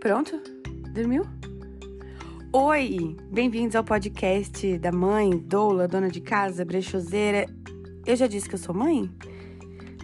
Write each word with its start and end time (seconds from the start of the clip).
Pronto? 0.00 0.40
Dormiu? 0.94 1.24
Oi! 2.52 3.16
Bem-vindos 3.32 3.74
ao 3.74 3.82
podcast 3.82 4.78
da 4.78 4.92
mãe, 4.92 5.36
doula, 5.36 5.88
dona 5.88 6.08
de 6.08 6.20
casa, 6.20 6.64
brechoseira. 6.64 7.46
Eu 8.06 8.14
já 8.14 8.28
disse 8.28 8.48
que 8.48 8.54
eu 8.54 8.60
sou 8.60 8.72
mãe? 8.72 9.10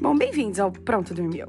Bom, 0.01 0.19
bem-vindos 0.19 0.59
ao 0.59 0.73
Pronto 0.73 1.15
Dormiu. 1.15 1.47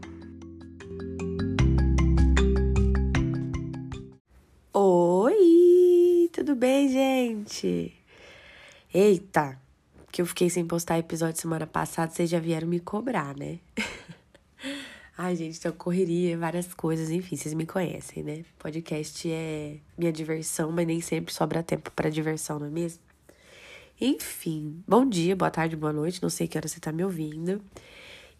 Oi! 4.71 6.29
Tudo 6.31 6.55
bem, 6.55 6.87
gente? 6.87 7.95
Eita! 8.93 9.59
Que 10.11 10.21
eu 10.21 10.25
fiquei 10.27 10.51
sem 10.51 10.67
postar 10.67 10.99
episódio 10.99 11.41
semana 11.41 11.65
passada, 11.65 12.11
vocês 12.11 12.29
já 12.29 12.39
vieram 12.39 12.67
me 12.67 12.79
cobrar, 12.79 13.35
né? 13.35 13.57
Ai, 15.25 15.35
gente, 15.35 15.57
então 15.57 15.71
correria, 15.71 16.37
várias 16.37 16.71
coisas, 16.71 17.09
enfim, 17.09 17.35
vocês 17.35 17.55
me 17.55 17.65
conhecem, 17.65 18.21
né? 18.21 18.45
Podcast 18.59 19.27
é 19.27 19.77
minha 19.97 20.13
diversão, 20.13 20.71
mas 20.71 20.85
nem 20.85 21.01
sempre 21.01 21.33
sobra 21.33 21.63
tempo 21.63 21.89
para 21.89 22.11
diversão, 22.11 22.59
não 22.59 22.67
é 22.67 22.69
mesmo? 22.69 23.01
Enfim, 23.99 24.83
bom 24.87 25.03
dia, 25.03 25.35
boa 25.35 25.49
tarde, 25.49 25.75
boa 25.75 25.91
noite, 25.91 26.21
não 26.21 26.29
sei 26.29 26.47
que 26.47 26.55
hora 26.55 26.67
você 26.67 26.79
tá 26.79 26.91
me 26.91 27.03
ouvindo. 27.03 27.59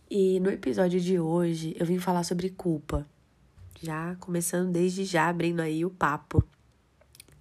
E 0.07 0.39
no 0.39 0.51
episódio 0.51 1.01
de 1.01 1.19
hoje 1.19 1.75
eu 1.79 1.87
vim 1.87 1.97
falar 1.97 2.23
sobre 2.23 2.51
culpa. 2.51 3.03
Já 3.81 4.15
começando 4.19 4.71
desde 4.71 5.05
já, 5.05 5.27
abrindo 5.27 5.61
aí 5.61 5.83
o 5.83 5.89
papo. 5.89 6.43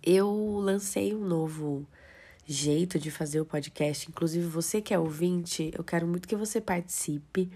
Eu 0.02 0.56
lancei 0.62 1.14
um 1.14 1.22
novo 1.22 1.86
jeito 2.46 2.98
de 2.98 3.10
fazer 3.10 3.42
o 3.42 3.44
podcast, 3.44 4.08
inclusive 4.08 4.46
você 4.46 4.80
que 4.80 4.94
é 4.94 4.98
ouvinte, 4.98 5.70
eu 5.76 5.84
quero 5.84 6.06
muito 6.06 6.26
que 6.26 6.34
você 6.34 6.62
participe 6.62 7.50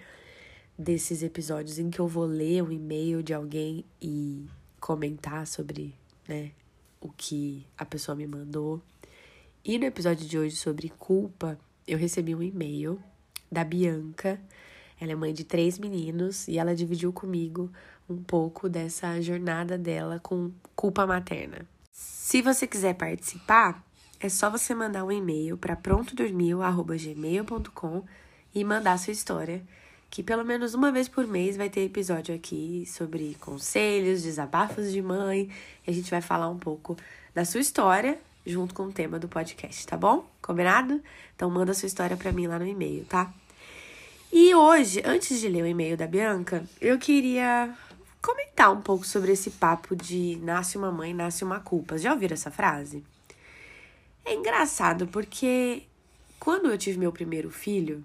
desses 0.79 1.25
episódios 1.25 1.79
em 1.79 1.91
que 1.91 1.99
eu 1.99 2.07
vou 2.07 2.25
ler 2.25 2.63
um 2.63 2.71
e-mail 2.71 3.23
de 3.23 3.35
alguém 3.35 3.85
e 4.01 4.47
comentar 4.79 5.47
sobre, 5.47 5.95
né, 6.29 6.53
o 7.01 7.11
que 7.11 7.67
a 7.77 7.85
pessoa 7.85 8.15
me 8.15 8.27
mandou. 8.27 8.81
E 9.65 9.79
no 9.79 9.85
episódio 9.85 10.27
de 10.27 10.39
hoje 10.39 10.55
sobre 10.55 10.89
culpa, 10.89 11.59
eu 11.87 11.99
recebi 11.99 12.35
um 12.35 12.43
e-mail 12.43 13.03
da 13.51 13.65
Bianca. 13.65 14.41
Ela 15.01 15.13
é 15.13 15.17
mãe 15.17 15.35
de 15.35 15.45
três 15.45 15.79
meninos 15.79 16.47
e 16.47 16.59
ela 16.59 16.75
dividiu 16.75 17.13
comigo 17.13 17.71
um 18.09 18.23
pouco 18.23 18.69
dessa 18.69 19.21
jornada 19.21 19.77
dela 19.77 20.21
com 20.21 20.53
culpa 20.77 21.05
materna. 21.07 21.67
Se 21.93 22.41
você 22.41 22.67
quiser 22.67 22.95
participar, 22.95 23.85
é 24.21 24.29
só 24.29 24.51
você 24.51 24.75
mandar 24.75 25.05
um 25.05 25.13
e-mail 25.13 25.57
para 25.59 25.77
prontodormil@gmail.com 25.77 28.05
e 28.55 28.65
mandar 28.65 28.99
sua 28.99 29.13
história 29.13 29.63
que 30.11 30.23
pelo 30.23 30.45
menos 30.45 30.75
uma 30.75 30.91
vez 30.91 31.09
por 31.09 31.27
mês 31.27 31.57
vai 31.57 31.69
ter 31.69 31.83
episódio 31.83 32.35
aqui 32.35 32.85
sobre 32.87 33.37
conselhos, 33.41 34.23
desabafos 34.23 34.93
de 34.93 35.03
mãe. 35.03 35.51
E 35.87 35.91
a 35.91 35.95
gente 35.95 36.11
vai 36.11 36.21
falar 36.21 36.49
um 36.49 36.59
pouco 36.59 36.97
da 37.35 37.45
sua 37.45 37.61
história 37.61 38.19
junto 38.47 38.75
com 38.75 38.85
o 38.85 38.93
tema 38.93 39.19
do 39.19 39.29
podcast, 39.29 39.87
tá 39.87 39.97
bom? 39.97 40.29
Combinado? 40.41 41.03
Então 41.37 41.51
manda 41.51 41.75
sua 41.75 41.87
história 41.87 42.17
para 42.17 42.33
mim 42.33 42.47
lá 42.47 42.59
no 42.59 42.67
e-mail, 42.67 43.05
tá? 43.05 43.33
E 44.33 44.55
hoje, 44.55 45.03
antes 45.05 45.41
de 45.41 45.49
ler 45.49 45.63
o 45.63 45.67
e-mail 45.67 45.97
da 45.97 46.07
Bianca, 46.07 46.65
eu 46.81 46.99
queria 46.99 47.75
comentar 48.21 48.73
um 48.73 48.81
pouco 48.81 49.07
sobre 49.07 49.33
esse 49.33 49.51
papo 49.51 49.95
de 49.95 50.39
nasce 50.43 50.77
uma 50.77 50.91
mãe, 50.91 51.15
nasce 51.15 51.45
uma 51.45 51.61
culpa. 51.61 51.99
Já 51.99 52.13
ouviram 52.13 52.35
essa 52.35 52.51
frase? 52.51 53.05
É 54.25 54.35
engraçado 54.35 55.07
porque 55.07 55.85
quando 56.39 56.71
eu 56.71 56.77
tive 56.77 56.99
meu 56.99 57.13
primeiro 57.13 57.51
filho, 57.51 58.05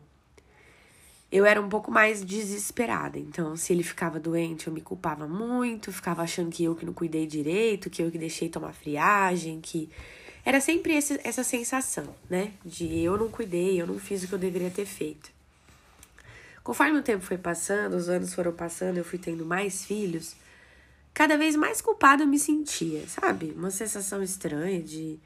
eu 1.33 1.47
era 1.47 1.59
um 1.59 1.67
pouco 1.67 1.89
mais 1.89 2.23
desesperada. 2.23 3.17
Então, 3.17 3.57
se 3.57 3.73
ele 3.73 3.81
ficava 3.81 4.19
doente, 4.19 4.67
eu 4.67 4.73
me 4.73 4.81
culpava 4.81 5.27
muito, 5.27 5.91
ficava 5.91 6.21
achando 6.21 6.51
que 6.51 6.63
eu 6.63 6.75
que 6.75 6.85
não 6.85 6.93
cuidei 6.93 7.25
direito, 7.25 7.89
que 7.89 8.03
eu 8.03 8.11
que 8.11 8.19
deixei 8.19 8.49
tomar 8.49 8.71
friagem, 8.71 9.59
que 9.59 9.89
era 10.45 10.61
sempre 10.61 10.93
esse, 10.93 11.19
essa 11.23 11.43
sensação, 11.43 12.15
né? 12.29 12.51
De 12.63 12.99
eu 12.99 13.17
não 13.17 13.29
cuidei, 13.29 13.81
eu 13.81 13.87
não 13.87 13.97
fiz 13.97 14.21
o 14.23 14.27
que 14.27 14.33
eu 14.33 14.37
deveria 14.37 14.69
ter 14.69 14.85
feito. 14.85 15.31
Conforme 16.63 16.99
o 16.99 17.01
tempo 17.01 17.25
foi 17.25 17.39
passando, 17.39 17.95
os 17.95 18.09
anos 18.09 18.31
foram 18.35 18.53
passando, 18.53 18.99
eu 18.99 19.03
fui 19.03 19.17
tendo 19.17 19.43
mais 19.43 19.83
filhos, 19.83 20.35
cada 21.15 21.35
vez 21.35 21.55
mais 21.55 21.81
culpada 21.81 22.21
eu 22.21 22.27
me 22.27 22.37
sentia, 22.37 23.07
sabe? 23.07 23.55
Uma 23.57 23.71
sensação 23.71 24.21
estranha 24.21 24.83
de 24.83 25.17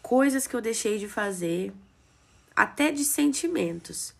coisas 0.00 0.46
que 0.46 0.54
eu 0.54 0.60
deixei 0.60 0.96
de 0.96 1.08
fazer, 1.08 1.72
até 2.54 2.92
de 2.92 3.04
sentimentos. 3.04 4.14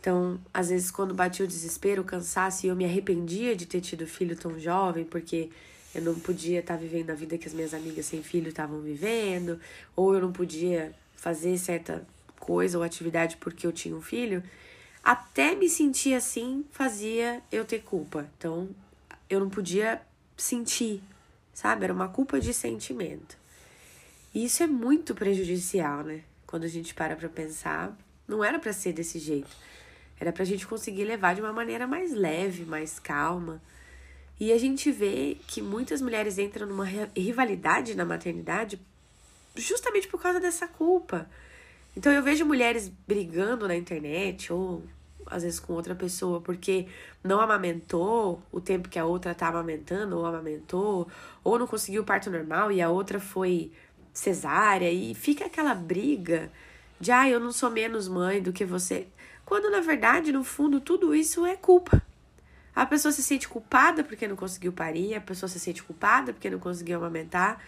Então, 0.00 0.38
às 0.54 0.68
vezes, 0.68 0.90
quando 0.90 1.14
batia 1.14 1.44
o 1.44 1.48
desespero, 1.48 2.02
o 2.02 2.04
cansaço, 2.04 2.64
e 2.64 2.68
eu 2.68 2.76
me 2.76 2.84
arrependia 2.84 3.56
de 3.56 3.66
ter 3.66 3.80
tido 3.80 4.06
filho 4.06 4.36
tão 4.36 4.58
jovem, 4.58 5.04
porque 5.04 5.50
eu 5.94 6.02
não 6.02 6.14
podia 6.14 6.60
estar 6.60 6.74
tá 6.74 6.80
vivendo 6.80 7.10
a 7.10 7.14
vida 7.14 7.36
que 7.36 7.48
as 7.48 7.54
minhas 7.54 7.74
amigas 7.74 8.06
sem 8.06 8.22
filho 8.22 8.48
estavam 8.48 8.80
vivendo, 8.80 9.58
ou 9.96 10.14
eu 10.14 10.20
não 10.20 10.32
podia 10.32 10.94
fazer 11.16 11.58
certa 11.58 12.06
coisa 12.38 12.78
ou 12.78 12.84
atividade 12.84 13.36
porque 13.38 13.66
eu 13.66 13.72
tinha 13.72 13.96
um 13.96 14.00
filho, 14.00 14.42
até 15.02 15.54
me 15.54 15.68
sentir 15.68 16.14
assim 16.14 16.64
fazia 16.70 17.42
eu 17.50 17.64
ter 17.64 17.80
culpa. 17.80 18.28
Então, 18.38 18.68
eu 19.28 19.40
não 19.40 19.50
podia 19.50 20.00
sentir, 20.36 21.02
sabe? 21.52 21.84
Era 21.84 21.92
uma 21.92 22.08
culpa 22.08 22.38
de 22.40 22.54
sentimento. 22.54 23.36
E 24.34 24.44
isso 24.44 24.62
é 24.62 24.66
muito 24.66 25.14
prejudicial, 25.14 26.04
né? 26.04 26.22
Quando 26.46 26.64
a 26.64 26.68
gente 26.68 26.94
para 26.94 27.16
pra 27.16 27.28
pensar, 27.28 27.96
não 28.26 28.44
era 28.44 28.58
para 28.58 28.72
ser 28.72 28.92
desse 28.92 29.18
jeito. 29.18 29.50
Era 30.20 30.32
pra 30.32 30.44
gente 30.44 30.66
conseguir 30.66 31.04
levar 31.04 31.34
de 31.34 31.40
uma 31.40 31.52
maneira 31.52 31.86
mais 31.86 32.12
leve, 32.12 32.64
mais 32.64 32.98
calma. 32.98 33.62
E 34.40 34.52
a 34.52 34.58
gente 34.58 34.90
vê 34.90 35.36
que 35.46 35.60
muitas 35.60 36.00
mulheres 36.00 36.38
entram 36.38 36.66
numa 36.66 36.84
rivalidade 37.16 37.94
na 37.94 38.04
maternidade 38.04 38.80
justamente 39.56 40.06
por 40.06 40.20
causa 40.20 40.38
dessa 40.38 40.66
culpa. 40.68 41.28
Então 41.96 42.12
eu 42.12 42.22
vejo 42.22 42.44
mulheres 42.44 42.90
brigando 43.06 43.66
na 43.66 43.76
internet 43.76 44.52
ou 44.52 44.82
às 45.26 45.42
vezes 45.42 45.60
com 45.60 45.72
outra 45.72 45.94
pessoa 45.94 46.40
porque 46.40 46.86
não 47.22 47.40
amamentou 47.40 48.40
o 48.50 48.60
tempo 48.60 48.88
que 48.88 48.98
a 48.98 49.04
outra 49.04 49.34
tá 49.34 49.48
amamentando 49.48 50.16
ou 50.16 50.24
amamentou, 50.24 51.08
ou 51.44 51.58
não 51.58 51.66
conseguiu 51.66 52.02
o 52.02 52.04
parto 52.04 52.30
normal 52.30 52.72
e 52.72 52.80
a 52.80 52.88
outra 52.88 53.20
foi 53.20 53.72
cesárea 54.12 54.90
e 54.90 55.14
fica 55.14 55.46
aquela 55.46 55.74
briga 55.74 56.50
de 57.00 57.12
ah, 57.12 57.28
eu 57.28 57.38
não 57.38 57.52
sou 57.52 57.70
menos 57.70 58.08
mãe 58.08 58.42
do 58.42 58.52
que 58.52 58.64
você. 58.64 59.06
Quando 59.48 59.70
na 59.70 59.80
verdade, 59.80 60.30
no 60.30 60.44
fundo, 60.44 60.78
tudo 60.78 61.14
isso 61.14 61.46
é 61.46 61.56
culpa. 61.56 62.02
A 62.76 62.84
pessoa 62.84 63.10
se 63.10 63.22
sente 63.22 63.48
culpada 63.48 64.04
porque 64.04 64.28
não 64.28 64.36
conseguiu 64.36 64.74
parir, 64.74 65.14
a 65.14 65.22
pessoa 65.22 65.48
se 65.48 65.58
sente 65.58 65.82
culpada 65.82 66.34
porque 66.34 66.50
não 66.50 66.58
conseguiu 66.58 66.98
amamentar. 66.98 67.58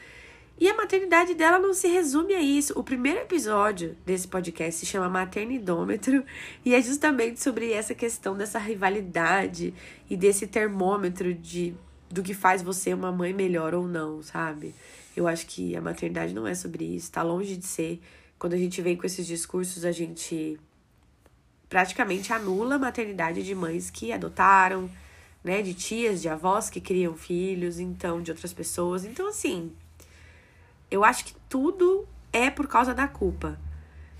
E 0.58 0.68
a 0.68 0.76
maternidade 0.76 1.32
dela 1.32 1.58
não 1.58 1.72
se 1.72 1.88
resume 1.88 2.34
a 2.34 2.42
isso. 2.42 2.78
O 2.78 2.84
primeiro 2.84 3.20
episódio 3.20 3.96
desse 4.04 4.28
podcast 4.28 4.78
se 4.78 4.84
chama 4.84 5.08
Maternidômetro 5.08 6.22
e 6.66 6.74
é 6.74 6.82
justamente 6.82 7.42
sobre 7.42 7.72
essa 7.72 7.94
questão 7.94 8.36
dessa 8.36 8.58
rivalidade 8.58 9.72
e 10.10 10.18
desse 10.18 10.46
termômetro 10.46 11.32
de 11.32 11.74
do 12.10 12.22
que 12.22 12.34
faz 12.34 12.60
você 12.60 12.92
uma 12.92 13.10
mãe 13.10 13.32
melhor 13.32 13.72
ou 13.72 13.88
não, 13.88 14.22
sabe? 14.22 14.74
Eu 15.16 15.26
acho 15.26 15.46
que 15.46 15.74
a 15.74 15.80
maternidade 15.80 16.34
não 16.34 16.46
é 16.46 16.54
sobre 16.54 16.84
isso, 16.84 17.10
tá 17.10 17.22
longe 17.22 17.56
de 17.56 17.64
ser. 17.64 18.02
Quando 18.38 18.52
a 18.52 18.58
gente 18.58 18.82
vem 18.82 18.98
com 18.98 19.06
esses 19.06 19.26
discursos, 19.26 19.82
a 19.86 19.92
gente 19.92 20.60
praticamente 21.70 22.32
anula 22.32 22.74
a 22.74 22.78
maternidade 22.78 23.44
de 23.44 23.54
mães 23.54 23.90
que 23.90 24.12
adotaram, 24.12 24.90
né, 25.42 25.62
de 25.62 25.72
tias, 25.72 26.20
de 26.20 26.28
avós 26.28 26.68
que 26.68 26.80
criam 26.80 27.16
filhos, 27.16 27.78
então 27.78 28.20
de 28.20 28.32
outras 28.32 28.52
pessoas. 28.52 29.04
Então 29.04 29.28
assim, 29.28 29.72
eu 30.90 31.04
acho 31.04 31.24
que 31.24 31.34
tudo 31.48 32.06
é 32.32 32.50
por 32.50 32.66
causa 32.66 32.92
da 32.92 33.06
culpa. 33.06 33.58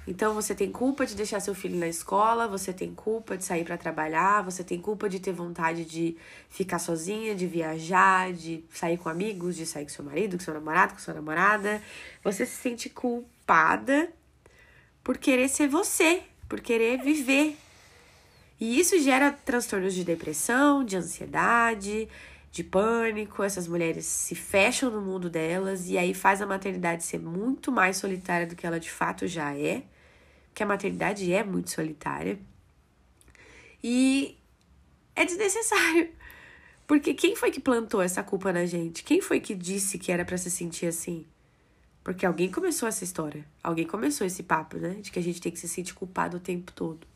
Então 0.07 0.33
você 0.33 0.55
tem 0.55 0.71
culpa 0.71 1.05
de 1.05 1.15
deixar 1.15 1.41
seu 1.41 1.55
filho 1.55 1.79
na 1.79 1.89
escola, 1.89 2.49
você 2.49 2.73
tem 2.73 2.95
culpa 2.95 3.37
de 3.37 3.45
sair 3.45 3.65
para 3.65 3.77
trabalhar, 3.77 4.43
você 4.43 4.65
tem 4.65 4.81
culpa 4.81 5.09
de 5.09 5.21
ter 5.21 5.33
vontade 5.33 5.85
de 5.85 6.17
ficar 6.49 6.79
sozinha, 6.79 7.35
de 7.35 7.47
viajar, 7.47 8.33
de 8.33 8.65
sair 8.73 8.97
com 8.97 9.09
amigos, 9.09 9.57
de 9.57 9.67
sair 9.67 9.85
com 9.85 9.91
seu 9.91 10.05
marido, 10.05 10.39
com 10.39 10.45
seu 10.45 10.55
namorado, 10.55 10.95
com 10.95 11.01
sua 11.01 11.15
namorada. 11.15 11.83
Você 12.25 12.47
se 12.47 12.57
sente 12.57 12.89
culpada 12.89 14.09
por 15.05 15.19
querer 15.19 15.49
ser 15.49 15.69
você, 15.69 16.23
por 16.51 16.61
querer 16.61 16.99
viver. 16.99 17.57
E 18.61 18.79
isso 18.79 18.99
gera 18.99 19.31
transtornos 19.31 19.95
de 19.95 20.05
depressão, 20.05 20.85
de 20.85 20.97
ansiedade, 20.97 22.09
de 22.51 22.65
pânico. 22.65 23.45
Essas 23.45 23.69
mulheres 23.69 24.05
se 24.05 24.35
fecham 24.35 24.91
no 24.91 25.01
mundo 25.01 25.31
delas 25.31 25.89
e 25.89 25.97
aí 25.97 26.13
faz 26.13 26.43
a 26.43 26.47
maternidade 26.47 27.05
ser 27.05 27.21
muito 27.21 27.71
mais 27.71 27.97
solitária 27.97 28.49
do 28.49 28.57
que 28.57 28.67
ela 28.67 28.81
de 28.81 28.91
fato 28.91 29.29
já 29.29 29.57
é, 29.57 29.85
que 30.53 30.63
a 30.63 30.67
maternidade 30.67 31.33
é 31.33 31.45
muito 31.45 31.71
solitária. 31.71 32.37
E 33.83 34.37
é 35.15 35.25
desnecessário. 35.25 36.11
Porque 36.85 37.15
quem 37.15 37.37
foi 37.37 37.53
que 37.53 37.61
plantou 37.61 38.03
essa 38.03 38.25
culpa 38.25 38.53
na 38.53 38.67
gente? 38.67 39.05
Quem 39.05 39.21
foi 39.21 39.39
que 39.39 39.55
disse 39.55 39.97
que 39.97 40.11
era 40.11 40.25
para 40.25 40.37
se 40.37 40.51
sentir 40.51 40.87
assim? 40.87 41.25
Porque 42.03 42.25
alguém 42.25 42.51
começou 42.51 42.89
essa 42.89 43.05
história. 43.05 43.45
Alguém 43.63 43.87
começou 43.87 44.27
esse 44.27 44.43
papo, 44.43 44.77
né? 44.79 44.95
De 45.01 45.11
que 45.11 45.19
a 45.19 45.23
gente 45.23 45.41
tem 45.41 45.53
que 45.53 45.59
se 45.59 45.69
sentir 45.69 45.95
culpado 45.95 46.39
o 46.39 46.41
tempo 46.41 46.73
todo. 46.73 47.07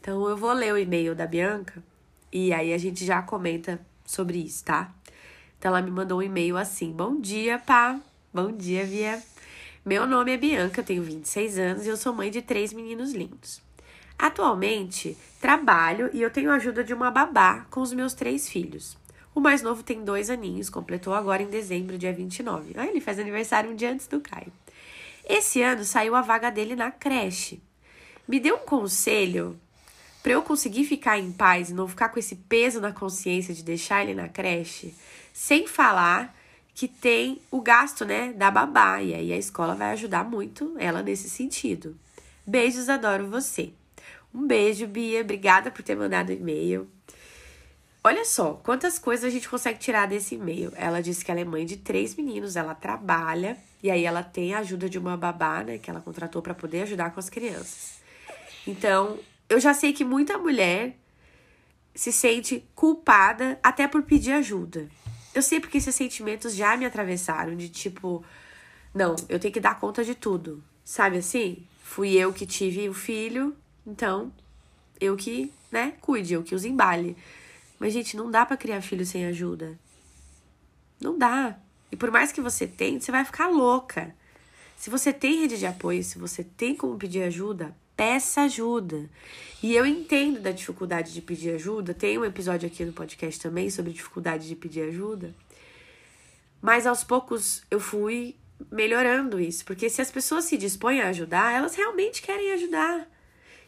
Então 0.00 0.28
eu 0.28 0.36
vou 0.36 0.52
ler 0.52 0.72
o 0.72 0.78
e-mail 0.78 1.14
da 1.14 1.26
Bianca 1.26 1.82
e 2.32 2.52
aí 2.52 2.72
a 2.72 2.78
gente 2.78 3.04
já 3.04 3.22
comenta 3.22 3.80
sobre 4.04 4.38
isso, 4.38 4.64
tá? 4.64 4.92
Então 5.58 5.70
ela 5.70 5.80
me 5.80 5.90
mandou 5.90 6.18
um 6.18 6.22
e-mail 6.22 6.56
assim: 6.56 6.90
Bom 6.90 7.20
dia, 7.20 7.58
pá. 7.58 8.00
Bom 8.34 8.50
dia, 8.50 8.84
Via. 8.84 9.22
Meu 9.84 10.06
nome 10.06 10.32
é 10.32 10.36
Bianca, 10.36 10.80
eu 10.80 10.84
tenho 10.84 11.02
26 11.02 11.58
anos 11.58 11.86
e 11.86 11.88
eu 11.88 11.96
sou 11.96 12.12
mãe 12.12 12.30
de 12.30 12.40
três 12.40 12.72
meninos 12.72 13.12
lindos. 13.12 13.60
Atualmente, 14.18 15.16
trabalho 15.40 16.08
e 16.12 16.22
eu 16.22 16.30
tenho 16.30 16.50
a 16.50 16.54
ajuda 16.54 16.84
de 16.84 16.94
uma 16.94 17.10
babá 17.10 17.66
com 17.70 17.80
os 17.80 17.92
meus 17.92 18.14
três 18.14 18.48
filhos. 18.48 18.96
O 19.34 19.40
mais 19.40 19.62
novo 19.62 19.82
tem 19.82 20.04
dois 20.04 20.28
aninhos, 20.28 20.68
completou 20.68 21.14
agora 21.14 21.42
em 21.42 21.48
dezembro, 21.48 21.96
dia 21.96 22.12
29. 22.12 22.74
Ah, 22.76 22.86
ele 22.86 23.00
faz 23.00 23.18
aniversário 23.18 23.70
um 23.70 23.74
dia 23.74 23.90
antes 23.90 24.06
do 24.06 24.20
Caio. 24.20 24.52
Esse 25.26 25.62
ano 25.62 25.84
saiu 25.84 26.14
a 26.14 26.20
vaga 26.20 26.50
dele 26.50 26.76
na 26.76 26.90
creche. 26.90 27.62
Me 28.28 28.38
deu 28.38 28.56
um 28.56 28.66
conselho 28.66 29.58
para 30.22 30.32
eu 30.32 30.42
conseguir 30.42 30.84
ficar 30.84 31.18
em 31.18 31.32
paz 31.32 31.70
e 31.70 31.74
não 31.74 31.88
ficar 31.88 32.10
com 32.10 32.18
esse 32.18 32.36
peso 32.36 32.80
na 32.80 32.92
consciência 32.92 33.54
de 33.54 33.62
deixar 33.62 34.02
ele 34.02 34.14
na 34.14 34.28
creche, 34.28 34.94
sem 35.32 35.66
falar 35.66 36.36
que 36.74 36.86
tem 36.86 37.40
o 37.50 37.60
gasto, 37.60 38.04
né, 38.04 38.32
da 38.32 38.50
babá. 38.50 39.02
E 39.02 39.14
aí 39.14 39.32
a 39.32 39.36
escola 39.36 39.74
vai 39.74 39.92
ajudar 39.92 40.24
muito 40.24 40.74
ela 40.78 41.02
nesse 41.02 41.28
sentido. 41.28 41.96
Beijos, 42.46 42.88
adoro 42.88 43.28
você. 43.28 43.72
Um 44.34 44.46
beijo, 44.46 44.86
Bia. 44.86 45.20
Obrigada 45.20 45.70
por 45.70 45.82
ter 45.82 45.94
mandado 45.94 46.32
e-mail. 46.32 46.88
Olha 48.04 48.24
só, 48.24 48.54
quantas 48.54 48.98
coisas 48.98 49.24
a 49.24 49.30
gente 49.30 49.48
consegue 49.48 49.78
tirar 49.78 50.06
desse 50.06 50.34
e-mail. 50.34 50.72
Ela 50.74 51.00
disse 51.00 51.24
que 51.24 51.30
ela 51.30 51.40
é 51.40 51.44
mãe 51.44 51.64
de 51.64 51.76
três 51.76 52.16
meninos, 52.16 52.56
ela 52.56 52.74
trabalha 52.74 53.56
e 53.80 53.90
aí 53.90 54.04
ela 54.04 54.24
tem 54.24 54.54
a 54.54 54.58
ajuda 54.58 54.88
de 54.88 54.98
uma 54.98 55.16
babá, 55.16 55.62
né, 55.62 55.78
que 55.78 55.88
ela 55.88 56.00
contratou 56.00 56.42
para 56.42 56.54
poder 56.54 56.82
ajudar 56.82 57.12
com 57.12 57.20
as 57.20 57.30
crianças. 57.30 58.00
Então, 58.66 59.18
eu 59.48 59.60
já 59.60 59.72
sei 59.72 59.92
que 59.92 60.04
muita 60.04 60.36
mulher 60.36 60.96
se 61.94 62.10
sente 62.10 62.64
culpada 62.74 63.58
até 63.62 63.86
por 63.86 64.02
pedir 64.02 64.32
ajuda. 64.32 64.88
Eu 65.34 65.42
sei 65.42 65.60
porque 65.60 65.78
esses 65.78 65.94
sentimentos 65.94 66.54
já 66.54 66.76
me 66.76 66.84
atravessaram 66.84 67.56
de 67.56 67.68
tipo, 67.68 68.24
não, 68.92 69.14
eu 69.28 69.38
tenho 69.38 69.54
que 69.54 69.60
dar 69.60 69.78
conta 69.78 70.04
de 70.04 70.14
tudo. 70.14 70.62
Sabe 70.84 71.18
assim? 71.18 71.66
Fui 71.82 72.12
eu 72.14 72.32
que 72.32 72.46
tive 72.46 72.88
o 72.88 72.94
filho, 72.94 73.56
então 73.86 74.32
eu 75.00 75.16
que, 75.16 75.52
né, 75.70 75.94
cuide, 76.00 76.34
eu 76.34 76.42
que 76.42 76.54
os 76.54 76.64
embale. 76.64 77.16
Mas 77.82 77.92
gente, 77.92 78.16
não 78.16 78.30
dá 78.30 78.46
para 78.46 78.56
criar 78.56 78.80
filho 78.80 79.04
sem 79.04 79.26
ajuda. 79.26 79.76
Não 81.00 81.18
dá. 81.18 81.58
E 81.90 81.96
por 81.96 82.12
mais 82.12 82.30
que 82.30 82.40
você 82.40 82.64
tente, 82.64 83.04
você 83.04 83.10
vai 83.10 83.24
ficar 83.24 83.48
louca. 83.48 84.14
Se 84.76 84.88
você 84.88 85.12
tem 85.12 85.40
rede 85.40 85.58
de 85.58 85.66
apoio, 85.66 86.00
se 86.04 86.16
você 86.16 86.44
tem 86.44 86.76
como 86.76 86.96
pedir 86.96 87.24
ajuda, 87.24 87.76
peça 87.96 88.42
ajuda. 88.42 89.10
E 89.60 89.74
eu 89.74 89.84
entendo 89.84 90.38
da 90.38 90.52
dificuldade 90.52 91.12
de 91.12 91.20
pedir 91.20 91.56
ajuda. 91.56 91.92
Tem 91.92 92.16
um 92.16 92.24
episódio 92.24 92.68
aqui 92.68 92.84
no 92.84 92.92
podcast 92.92 93.40
também 93.40 93.68
sobre 93.68 93.92
dificuldade 93.92 94.46
de 94.46 94.54
pedir 94.54 94.82
ajuda. 94.82 95.34
Mas 96.60 96.86
aos 96.86 97.02
poucos 97.02 97.64
eu 97.68 97.80
fui 97.80 98.36
melhorando 98.70 99.40
isso, 99.40 99.64
porque 99.64 99.90
se 99.90 100.00
as 100.00 100.08
pessoas 100.08 100.44
se 100.44 100.56
dispõem 100.56 101.00
a 101.00 101.08
ajudar, 101.08 101.52
elas 101.52 101.74
realmente 101.74 102.22
querem 102.22 102.52
ajudar. 102.52 103.08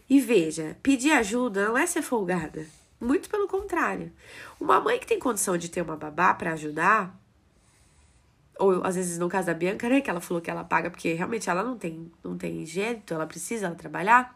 E 0.09 0.21
veja, 0.21 0.77
pedir 0.85 1.11
ajuda 1.11 1.67
não 1.67 1.77
é 1.77 1.85
ser 1.85 2.03
folgada. 2.03 2.65
Muito 3.05 3.29
pelo 3.29 3.47
contrário. 3.47 4.11
Uma 4.59 4.81
mãe 4.81 4.99
que 4.99 5.06
tem 5.06 5.19
condição 5.19 5.59
de 5.59 5.69
ter 5.69 5.83
uma 5.83 5.95
babá 5.97 6.33
para 6.33 6.53
ajudar, 6.53 7.15
ou 8.59 8.83
às 8.83 8.97
vezes 8.97 9.19
no 9.19 9.29
caso 9.29 9.47
da 9.47 9.55
Bianca, 9.55 9.89
né, 9.89 10.01
que 10.01 10.09
ela 10.09 10.21
falou 10.21 10.41
que 10.41 10.51
ela 10.51 10.65
paga 10.65 10.91
porque 10.91 11.12
realmente 11.12 11.51
ela 11.51 11.62
não 11.62 11.77
tem, 11.77 12.11
não 12.25 12.39
tem 12.39 12.65
jeito, 12.65 13.12
ela 13.12 13.27
precisa 13.27 13.67
ela 13.67 13.75
trabalhar. 13.75 14.35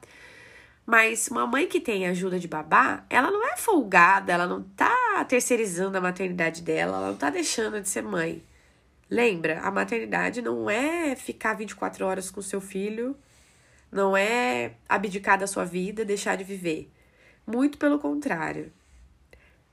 Mas 0.85 1.29
uma 1.29 1.47
mãe 1.47 1.67
que 1.67 1.81
tem 1.81 2.07
ajuda 2.07 2.39
de 2.39 2.47
babá, 2.47 3.05
ela 3.09 3.31
não 3.31 3.47
é 3.47 3.57
folgada, 3.57 4.33
ela 4.33 4.47
não 4.47 4.63
tá 4.63 5.25
terceirizando 5.27 5.97
a 5.97 6.01
maternidade 6.01 6.63
dela, 6.63 6.99
ela 6.99 7.09
não 7.09 7.17
tá 7.17 7.31
deixando 7.31 7.81
de 7.81 7.89
ser 7.89 8.03
mãe. 8.03 8.43
Lembra, 9.11 9.61
a 9.61 9.71
maternidade 9.71 10.43
não 10.43 10.69
é 10.69 11.17
ficar 11.17 11.55
24 11.55 12.05
horas 12.05 12.31
com 12.31 12.43
seu 12.43 12.61
filho, 12.61 13.17
não 13.91 14.15
é 14.15 14.73
abdicar 14.87 15.39
da 15.39 15.47
sua 15.47 15.65
vida, 15.65 16.05
deixar 16.05 16.37
de 16.37 16.45
viver. 16.45 16.91
Muito 17.49 17.79
pelo 17.79 17.99
contrário. 17.99 18.71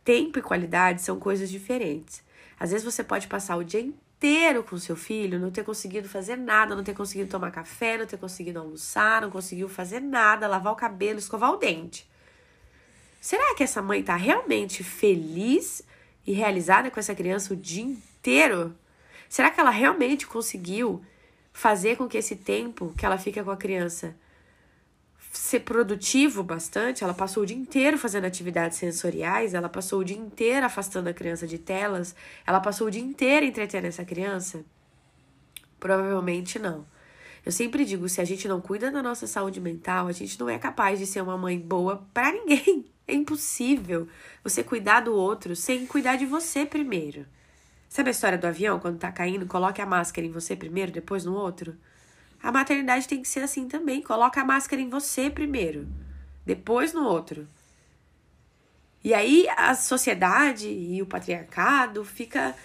Tempo 0.01 0.39
e 0.39 0.41
qualidade 0.41 1.01
são 1.01 1.19
coisas 1.19 1.49
diferentes. 1.49 2.23
Às 2.57 2.71
vezes 2.71 2.85
você 2.85 3.03
pode 3.03 3.27
passar 3.27 3.57
o 3.57 3.65
dia 3.65 3.81
inteiro 3.81 4.63
com 4.63 4.77
seu 4.77 4.95
filho, 4.95 5.37
não 5.37 5.51
ter 5.51 5.65
conseguido 5.65 6.07
fazer 6.07 6.37
nada, 6.37 6.73
não 6.73 6.85
ter 6.85 6.93
conseguido 6.93 7.29
tomar 7.29 7.51
café, 7.51 7.97
não 7.97 8.05
ter 8.05 8.17
conseguido 8.17 8.59
almoçar, 8.59 9.21
não 9.21 9.29
conseguiu 9.29 9.67
fazer 9.67 9.99
nada, 9.99 10.47
lavar 10.47 10.71
o 10.71 10.77
cabelo, 10.77 11.19
escovar 11.19 11.51
o 11.51 11.57
dente. 11.57 12.09
Será 13.19 13.53
que 13.55 13.63
essa 13.63 13.81
mãe 13.81 14.01
tá 14.01 14.15
realmente 14.15 14.81
feliz 14.81 15.81
e 16.25 16.31
realizada 16.31 16.89
com 16.89 16.97
essa 16.97 17.13
criança 17.13 17.53
o 17.53 17.57
dia 17.57 17.83
inteiro? 17.83 18.73
Será 19.27 19.51
que 19.51 19.59
ela 19.59 19.69
realmente 19.69 20.25
conseguiu 20.25 21.03
fazer 21.51 21.97
com 21.97 22.07
que 22.07 22.17
esse 22.17 22.37
tempo 22.37 22.93
que 22.97 23.05
ela 23.05 23.17
fica 23.17 23.43
com 23.43 23.51
a 23.51 23.57
criança 23.57 24.15
ser 25.37 25.61
produtivo 25.61 26.43
bastante, 26.43 27.03
ela 27.03 27.13
passou 27.13 27.43
o 27.43 27.45
dia 27.45 27.55
inteiro 27.55 27.97
fazendo 27.97 28.25
atividades 28.25 28.77
sensoriais, 28.77 29.53
ela 29.53 29.69
passou 29.69 29.99
o 29.99 30.03
dia 30.03 30.17
inteiro 30.17 30.65
afastando 30.65 31.09
a 31.09 31.13
criança 31.13 31.45
de 31.45 31.57
telas, 31.57 32.15
ela 32.45 32.59
passou 32.59 32.87
o 32.87 32.91
dia 32.91 33.01
inteiro 33.01 33.45
entretendo 33.45 33.85
essa 33.85 34.05
criança? 34.05 34.63
Provavelmente 35.79 36.57
não. 36.57 36.85
Eu 37.45 37.51
sempre 37.51 37.85
digo, 37.85 38.09
se 38.09 38.19
a 38.19 38.25
gente 38.25 38.47
não 38.47 38.59
cuida 38.59 38.89
da 38.89 39.03
nossa 39.03 39.27
saúde 39.27 39.61
mental, 39.61 40.07
a 40.07 40.11
gente 40.11 40.39
não 40.39 40.49
é 40.49 40.57
capaz 40.57 40.97
de 40.97 41.05
ser 41.05 41.21
uma 41.21 41.37
mãe 41.37 41.59
boa 41.59 42.05
para 42.13 42.31
ninguém. 42.31 42.85
É 43.07 43.13
impossível 43.13 44.07
você 44.43 44.63
cuidar 44.63 45.01
do 45.01 45.13
outro 45.13 45.55
sem 45.55 45.85
cuidar 45.85 46.15
de 46.15 46.25
você 46.25 46.65
primeiro. 46.65 47.27
Sabe 47.87 48.09
a 48.09 48.11
história 48.11 48.35
do 48.35 48.47
avião, 48.47 48.79
quando 48.79 48.97
tá 48.97 49.11
caindo, 49.11 49.45
coloque 49.45 49.79
a 49.79 49.85
máscara 49.85 50.25
em 50.25 50.31
você 50.31 50.55
primeiro, 50.55 50.91
depois 50.91 51.23
no 51.23 51.35
outro? 51.35 51.77
A 52.45 52.51
maternidade 52.51 53.07
tem 53.07 53.23
que 53.23 53.27
ser 53.27 53.39
assim 53.39 53.67
também. 53.67 54.03
Coloca 54.03 54.39
a 54.39 54.45
máscara 54.45 54.79
em 54.79 54.87
você 54.87 55.31
primeiro, 55.31 55.87
depois 56.45 56.93
no 56.93 57.03
outro. 57.03 57.47
E 59.03 59.15
aí 59.15 59.47
a 59.57 59.73
sociedade 59.73 60.69
e 60.69 61.01
o 61.01 61.07
patriarcado 61.07 62.05
fica 62.05 62.55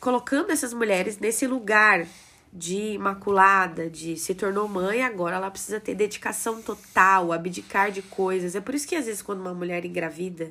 colocando 0.00 0.52
essas 0.52 0.72
mulheres 0.72 1.18
nesse 1.18 1.46
lugar 1.46 2.06
de 2.50 2.92
imaculada, 2.92 3.90
de 3.90 4.16
se 4.16 4.34
tornou 4.34 4.66
mãe, 4.66 5.02
agora 5.02 5.36
ela 5.36 5.50
precisa 5.50 5.78
ter 5.78 5.94
dedicação 5.94 6.62
total, 6.62 7.30
abdicar 7.30 7.90
de 7.90 8.00
coisas. 8.00 8.54
É 8.54 8.60
por 8.60 8.74
isso 8.74 8.88
que 8.88 8.96
às 8.96 9.04
vezes 9.04 9.20
quando 9.20 9.40
uma 9.40 9.52
mulher 9.52 9.84
engravida 9.84 10.50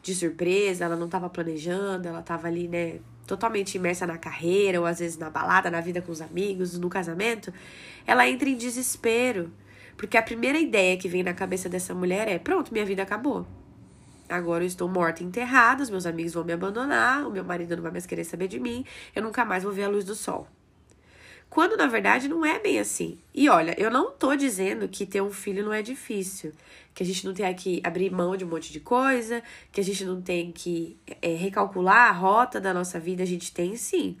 de 0.00 0.14
surpresa, 0.14 0.84
ela 0.84 0.94
não 0.94 1.06
estava 1.06 1.28
planejando, 1.28 2.06
ela 2.06 2.20
estava 2.20 2.46
ali, 2.46 2.68
né, 2.68 3.00
totalmente 3.26 3.74
imersa 3.74 4.06
na 4.06 4.18
carreira, 4.18 4.80
ou 4.80 4.86
às 4.86 4.98
vezes 4.98 5.18
na 5.18 5.30
balada, 5.30 5.70
na 5.70 5.80
vida 5.80 6.02
com 6.02 6.12
os 6.12 6.20
amigos, 6.20 6.78
no 6.78 6.88
casamento, 6.88 7.52
ela 8.06 8.28
entra 8.28 8.48
em 8.48 8.56
desespero. 8.56 9.52
Porque 9.96 10.16
a 10.16 10.22
primeira 10.22 10.58
ideia 10.58 10.96
que 10.96 11.08
vem 11.08 11.22
na 11.22 11.34
cabeça 11.34 11.68
dessa 11.68 11.94
mulher 11.94 12.28
é: 12.28 12.38
pronto, 12.38 12.72
minha 12.72 12.84
vida 12.84 13.02
acabou. 13.02 13.46
Agora 14.28 14.64
eu 14.64 14.68
estou 14.68 14.88
morta 14.88 15.22
e 15.22 15.26
enterrada, 15.26 15.82
os 15.82 15.90
meus 15.90 16.06
amigos 16.06 16.32
vão 16.32 16.44
me 16.44 16.52
abandonar, 16.52 17.26
o 17.26 17.30
meu 17.30 17.44
marido 17.44 17.76
não 17.76 17.82
vai 17.82 17.92
mais 17.92 18.06
querer 18.06 18.24
saber 18.24 18.48
de 18.48 18.58
mim, 18.58 18.84
eu 19.14 19.22
nunca 19.22 19.44
mais 19.44 19.62
vou 19.62 19.72
ver 19.72 19.84
a 19.84 19.88
luz 19.88 20.04
do 20.04 20.14
sol. 20.14 20.48
Quando 21.52 21.76
na 21.76 21.86
verdade 21.86 22.28
não 22.28 22.46
é 22.46 22.58
bem 22.58 22.78
assim. 22.80 23.18
E 23.34 23.46
olha, 23.46 23.78
eu 23.78 23.90
não 23.90 24.10
tô 24.10 24.34
dizendo 24.34 24.88
que 24.88 25.04
ter 25.04 25.20
um 25.20 25.30
filho 25.30 25.62
não 25.62 25.70
é 25.70 25.82
difícil, 25.82 26.50
que 26.94 27.02
a 27.02 27.06
gente 27.06 27.26
não 27.26 27.34
tem 27.34 27.54
que 27.54 27.78
abrir 27.84 28.10
mão 28.10 28.34
de 28.34 28.42
um 28.42 28.48
monte 28.48 28.72
de 28.72 28.80
coisa, 28.80 29.42
que 29.70 29.78
a 29.78 29.84
gente 29.84 30.02
não 30.02 30.22
tem 30.22 30.50
que 30.50 30.96
é, 31.20 31.34
recalcular 31.34 32.08
a 32.08 32.10
rota 32.10 32.58
da 32.58 32.72
nossa 32.72 32.98
vida, 32.98 33.22
a 33.22 33.26
gente 33.26 33.52
tem 33.52 33.76
sim. 33.76 34.16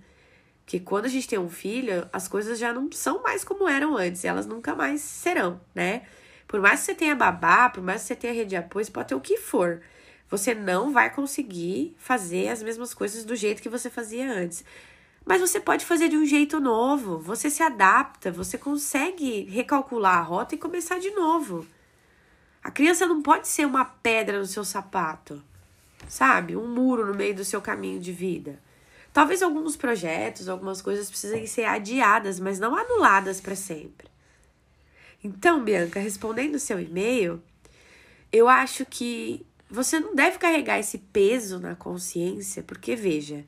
Porque 0.62 0.78
quando 0.78 1.06
a 1.06 1.08
gente 1.08 1.26
tem 1.26 1.38
um 1.38 1.48
filho, 1.48 2.06
as 2.12 2.28
coisas 2.28 2.58
já 2.58 2.70
não 2.70 2.92
são 2.92 3.22
mais 3.22 3.42
como 3.42 3.66
eram 3.66 3.96
antes, 3.96 4.26
elas 4.26 4.44
nunca 4.44 4.74
mais 4.74 5.00
serão, 5.00 5.58
né? 5.74 6.02
Por 6.46 6.60
mais 6.60 6.80
que 6.80 6.86
você 6.86 6.94
tenha 6.94 7.14
babá, 7.16 7.70
por 7.70 7.82
mais 7.82 8.02
que 8.02 8.08
você 8.08 8.14
tenha 8.14 8.34
rede 8.34 8.50
de 8.50 8.56
apoio, 8.56 8.92
pode 8.92 9.08
ter 9.08 9.14
o 9.14 9.20
que 9.22 9.38
for. 9.38 9.80
Você 10.28 10.54
não 10.54 10.92
vai 10.92 11.08
conseguir 11.08 11.94
fazer 11.96 12.48
as 12.48 12.62
mesmas 12.62 12.92
coisas 12.92 13.24
do 13.24 13.34
jeito 13.34 13.62
que 13.62 13.70
você 13.70 13.88
fazia 13.88 14.30
antes. 14.30 14.62
Mas 15.24 15.40
você 15.40 15.60
pode 15.60 15.84
fazer 15.84 16.08
de 16.08 16.16
um 16.16 16.26
jeito 16.26 16.58
novo, 16.58 17.18
você 17.18 17.48
se 17.48 17.62
adapta, 17.62 18.30
você 18.30 18.58
consegue 18.58 19.44
recalcular 19.44 20.18
a 20.18 20.22
rota 20.22 20.54
e 20.54 20.58
começar 20.58 20.98
de 20.98 21.10
novo. 21.10 21.66
A 22.62 22.70
criança 22.70 23.06
não 23.06 23.22
pode 23.22 23.48
ser 23.48 23.66
uma 23.66 23.84
pedra 23.84 24.38
no 24.38 24.46
seu 24.46 24.64
sapato, 24.64 25.42
sabe? 26.08 26.56
Um 26.56 26.68
muro 26.68 27.06
no 27.06 27.14
meio 27.14 27.34
do 27.34 27.44
seu 27.44 27.60
caminho 27.60 28.00
de 28.00 28.12
vida. 28.12 28.60
Talvez 29.12 29.42
alguns 29.42 29.76
projetos, 29.76 30.48
algumas 30.48 30.80
coisas 30.80 31.08
precisem 31.08 31.46
ser 31.46 31.64
adiadas, 31.64 32.40
mas 32.40 32.58
não 32.58 32.74
anuladas 32.74 33.40
para 33.40 33.54
sempre. 33.54 34.08
Então, 35.22 35.62
Bianca, 35.62 36.00
respondendo 36.00 36.54
o 36.54 36.60
seu 36.60 36.80
e-mail, 36.80 37.40
eu 38.32 38.48
acho 38.48 38.84
que 38.86 39.46
você 39.70 40.00
não 40.00 40.14
deve 40.14 40.38
carregar 40.38 40.78
esse 40.78 40.98
peso 40.98 41.58
na 41.58 41.76
consciência, 41.76 42.62
porque 42.62 42.96
veja, 42.96 43.44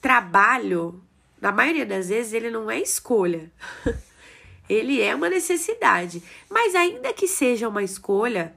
trabalho, 0.00 1.02
na 1.40 1.52
maioria 1.52 1.86
das 1.86 2.08
vezes, 2.08 2.32
ele 2.32 2.50
não 2.50 2.70
é 2.70 2.80
escolha. 2.80 3.50
ele 4.68 5.00
é 5.00 5.14
uma 5.14 5.28
necessidade. 5.28 6.22
Mas 6.50 6.74
ainda 6.74 7.12
que 7.12 7.28
seja 7.28 7.68
uma 7.68 7.82
escolha, 7.82 8.54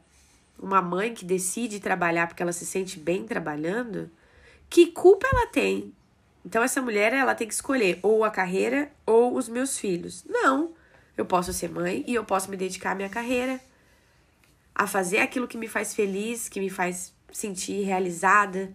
uma 0.57 0.81
mãe 0.81 1.13
que 1.13 1.25
decide 1.25 1.79
trabalhar 1.79 2.27
porque 2.27 2.43
ela 2.43 2.51
se 2.51 2.65
sente 2.65 2.99
bem 2.99 3.25
trabalhando, 3.25 4.09
que 4.69 4.87
culpa 4.87 5.27
ela 5.31 5.47
tem 5.47 5.93
Então 6.45 6.63
essa 6.63 6.81
mulher, 6.81 7.13
ela 7.13 7.35
tem 7.35 7.47
que 7.47 7.53
escolher 7.53 7.99
ou 8.01 8.23
a 8.23 8.31
carreira 8.31 8.91
ou 9.05 9.35
os 9.35 9.49
meus 9.49 9.77
filhos. 9.77 10.23
Não. 10.27 10.73
Eu 11.17 11.25
posso 11.25 11.51
ser 11.51 11.69
mãe 11.69 12.03
e 12.07 12.15
eu 12.15 12.23
posso 12.23 12.49
me 12.49 12.55
dedicar 12.55 12.91
à 12.91 12.95
minha 12.95 13.09
carreira, 13.09 13.59
a 14.73 14.87
fazer 14.87 15.19
aquilo 15.19 15.49
que 15.49 15.57
me 15.57 15.67
faz 15.67 15.93
feliz, 15.93 16.47
que 16.47 16.61
me 16.61 16.69
faz 16.69 17.13
sentir 17.31 17.83
realizada. 17.83 18.73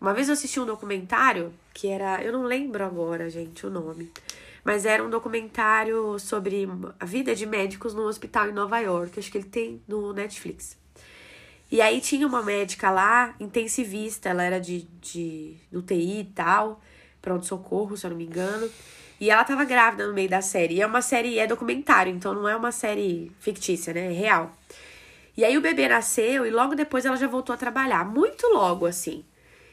Uma 0.00 0.14
vez 0.14 0.28
eu 0.28 0.32
assisti 0.32 0.58
um 0.58 0.64
documentário 0.64 1.52
que 1.74 1.88
era, 1.88 2.22
eu 2.22 2.32
não 2.32 2.44
lembro 2.44 2.82
agora, 2.84 3.28
gente, 3.28 3.66
o 3.66 3.70
nome, 3.70 4.10
mas 4.64 4.86
era 4.86 5.04
um 5.04 5.10
documentário 5.10 6.18
sobre 6.18 6.66
a 6.98 7.04
vida 7.04 7.34
de 7.34 7.44
médicos 7.44 7.92
no 7.92 8.02
hospital 8.02 8.48
em 8.48 8.52
Nova 8.52 8.78
York. 8.78 9.18
Acho 9.18 9.30
que 9.30 9.38
ele 9.38 9.48
tem 9.48 9.82
no 9.86 10.12
Netflix. 10.12 10.78
E 11.70 11.80
aí 11.80 12.00
tinha 12.00 12.26
uma 12.26 12.42
médica 12.42 12.90
lá, 12.90 13.34
intensivista, 13.38 14.30
ela 14.30 14.42
era 14.42 14.58
de, 14.58 14.88
de 15.00 15.56
UTI 15.72 16.20
e 16.20 16.24
tal, 16.24 16.80
pronto-socorro, 17.22 17.96
se 17.96 18.06
eu 18.06 18.10
não 18.10 18.16
me 18.16 18.24
engano. 18.24 18.68
E 19.20 19.30
ela 19.30 19.44
tava 19.44 19.64
grávida 19.64 20.06
no 20.06 20.14
meio 20.14 20.30
da 20.30 20.40
série. 20.40 20.76
E 20.76 20.80
é 20.80 20.86
uma 20.86 21.02
série, 21.02 21.38
é 21.38 21.46
documentário, 21.46 22.12
então 22.12 22.34
não 22.34 22.48
é 22.48 22.56
uma 22.56 22.72
série 22.72 23.30
fictícia, 23.38 23.92
né? 23.92 24.06
É 24.06 24.12
real. 24.12 24.56
E 25.36 25.44
aí 25.44 25.56
o 25.56 25.60
bebê 25.60 25.88
nasceu 25.88 26.44
e 26.46 26.50
logo 26.50 26.74
depois 26.74 27.04
ela 27.04 27.16
já 27.16 27.28
voltou 27.28 27.54
a 27.54 27.58
trabalhar. 27.58 28.04
Muito 28.04 28.46
logo, 28.48 28.86
assim. 28.86 29.24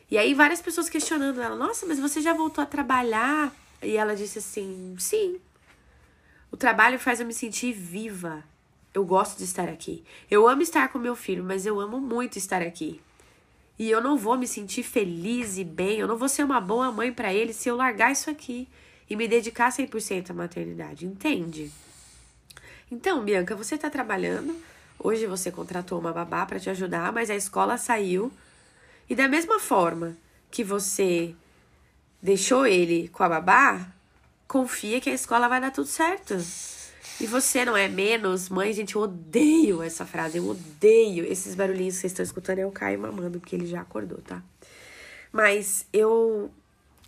E 0.10 0.18
aí 0.18 0.34
várias 0.34 0.62
pessoas 0.62 0.90
questionando 0.90 1.42
ela, 1.42 1.56
nossa, 1.56 1.86
mas 1.86 2.00
você 2.00 2.22
já 2.22 2.34
voltou 2.34 2.64
a 2.64 2.68
trabalhar? 2.68 3.54
E 3.82 3.98
ela 3.98 4.16
disse 4.16 4.40
assim, 4.40 4.96
sim. 4.98 5.40
O 6.52 6.56
trabalho 6.56 6.98
faz 6.98 7.20
eu 7.20 7.26
me 7.26 7.34
sentir 7.34 7.74
viva. 7.74 8.44
Eu 8.94 9.04
gosto 9.06 9.38
de 9.38 9.44
estar 9.44 9.68
aqui. 9.68 10.04
Eu 10.32 10.48
amo 10.48 10.62
estar 10.62 10.88
com 10.90 10.98
meu 10.98 11.16
filho, 11.16 11.44
mas 11.44 11.66
eu 11.66 11.80
amo 11.80 12.00
muito 12.00 12.38
estar 12.38 12.62
aqui. 12.62 13.02
E 13.78 13.92
eu 13.92 14.02
não 14.02 14.18
vou 14.18 14.38
me 14.38 14.48
sentir 14.48 14.82
feliz 14.82 15.58
e 15.58 15.64
bem, 15.64 16.00
eu 16.00 16.08
não 16.08 16.18
vou 16.18 16.28
ser 16.28 16.44
uma 16.44 16.60
boa 16.60 16.92
mãe 16.92 17.14
para 17.14 17.32
ele 17.32 17.54
se 17.54 17.70
eu 17.70 17.76
largar 17.76 18.12
isso 18.12 18.30
aqui 18.30 18.68
e 19.08 19.16
me 19.16 19.28
dedicar 19.28 19.70
100% 19.70 20.32
à 20.32 20.34
maternidade, 20.34 21.06
entende? 21.06 21.72
Então, 22.92 23.24
Bianca, 23.24 23.56
você 23.56 23.76
está 23.76 23.90
trabalhando, 23.90 24.56
hoje 24.98 25.28
você 25.28 25.52
contratou 25.52 26.00
uma 26.00 26.12
babá 26.12 26.46
para 26.46 26.60
te 26.60 26.70
ajudar, 26.70 27.12
mas 27.14 27.30
a 27.30 27.36
escola 27.36 27.78
saiu. 27.78 28.32
E 29.10 29.16
da 29.16 29.28
mesma 29.28 29.60
forma 29.60 30.18
que 30.52 30.64
você 30.64 31.36
deixou 32.22 32.66
ele 32.66 33.08
com 33.10 33.24
a 33.24 33.30
babá, 33.30 33.88
confia 34.48 35.00
que 35.00 35.10
a 35.10 35.14
escola 35.14 35.48
vai 35.48 35.62
dar 35.62 35.72
tudo 35.72 35.88
certo. 35.88 36.36
E 37.20 37.26
você 37.26 37.66
não 37.66 37.76
é 37.76 37.88
menos 37.88 38.48
mãe, 38.50 38.72
gente, 38.74 38.96
eu 38.96 39.02
odeio 39.02 39.82
essa 39.82 40.06
frase, 40.06 40.38
eu 40.38 40.48
odeio 40.48 41.26
esses 41.26 41.56
barulhinhos 41.56 41.96
que 41.96 42.02
vocês 42.02 42.12
estão 42.12 42.24
escutando, 42.24 42.68
o 42.68 42.72
Caio 42.72 43.00
mamando, 43.00 43.40
porque 43.40 43.56
ele 43.56 43.66
já 43.66 43.82
acordou, 43.82 44.20
tá? 44.20 44.44
Mas 45.32 45.88
eu 45.92 46.52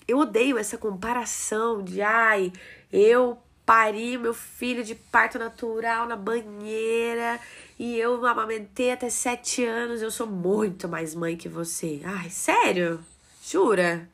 eu 0.08 0.18
odeio 0.18 0.58
essa 0.58 0.78
comparação 0.78 1.84
de 1.84 2.02
ai, 2.02 2.52
eu 2.92 3.38
pari 3.70 4.18
meu 4.18 4.34
filho 4.34 4.84
de 4.84 4.96
parto 4.96 5.38
natural 5.38 6.08
na 6.08 6.16
banheira 6.16 7.40
e 7.78 8.00
eu 8.00 8.26
amamentei 8.26 8.92
até 8.92 9.12
sete 9.12 9.64
anos, 9.64 10.02
eu 10.02 10.10
sou 10.10 10.26
muito 10.26 10.90
mais 10.90 11.14
mãe 11.14 11.38
que 11.38 11.48
você. 11.48 12.02
Ai, 12.04 12.32
sério? 12.32 13.00
Jura? 13.44 14.10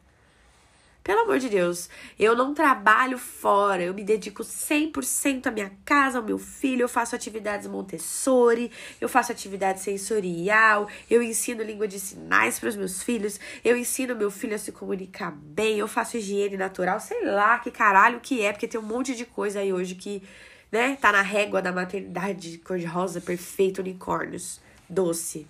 Pelo 1.06 1.20
amor 1.20 1.38
de 1.38 1.50
Deus, 1.50 1.88
eu 2.18 2.36
não 2.36 2.52
trabalho 2.56 3.20
fora, 3.20 3.84
eu 3.84 3.94
me 3.94 4.04
dedico 4.04 4.42
100% 4.42 5.46
à 5.46 5.52
minha 5.52 5.72
casa, 5.86 6.18
ao 6.18 6.24
meu 6.24 6.40
filho, 6.40 6.82
eu 6.82 6.90
faço 6.90 7.16
atividades 7.16 7.68
Montessori, 7.68 8.72
eu 9.00 9.08
faço 9.08 9.32
atividade 9.32 9.82
sensorial, 9.82 10.90
eu 11.08 11.22
ensino 11.22 11.62
língua 11.62 11.88
de 11.88 12.00
sinais 12.00 12.58
para 12.58 12.70
os 12.70 12.76
meus 12.76 13.04
filhos, 13.04 13.40
eu 13.64 13.78
ensino 13.78 14.16
meu 14.16 14.32
filho 14.32 14.56
a 14.56 14.58
se 14.58 14.72
comunicar 14.72 15.30
bem, 15.32 15.78
eu 15.78 15.88
faço 15.88 16.18
higiene 16.18 16.58
natural, 16.58 17.00
sei 17.00 17.24
lá 17.24 17.60
que 17.60 17.70
caralho 17.70 18.20
que 18.20 18.42
é, 18.42 18.52
porque 18.52 18.68
tem 18.68 18.80
um 18.80 18.84
monte 18.84 19.16
de 19.16 19.28
coisa 19.28 19.60
aí 19.60 19.72
hoje 19.72 19.94
que, 19.94 20.24
né, 20.72 20.98
tá 21.00 21.12
na 21.12 21.22
régua 21.22 21.62
da 21.62 21.72
maternidade 21.72 22.58
cor-de-rosa, 22.58 23.22
perfeito, 23.22 23.78
unicórnios, 23.78 24.60
doce. 24.90 25.46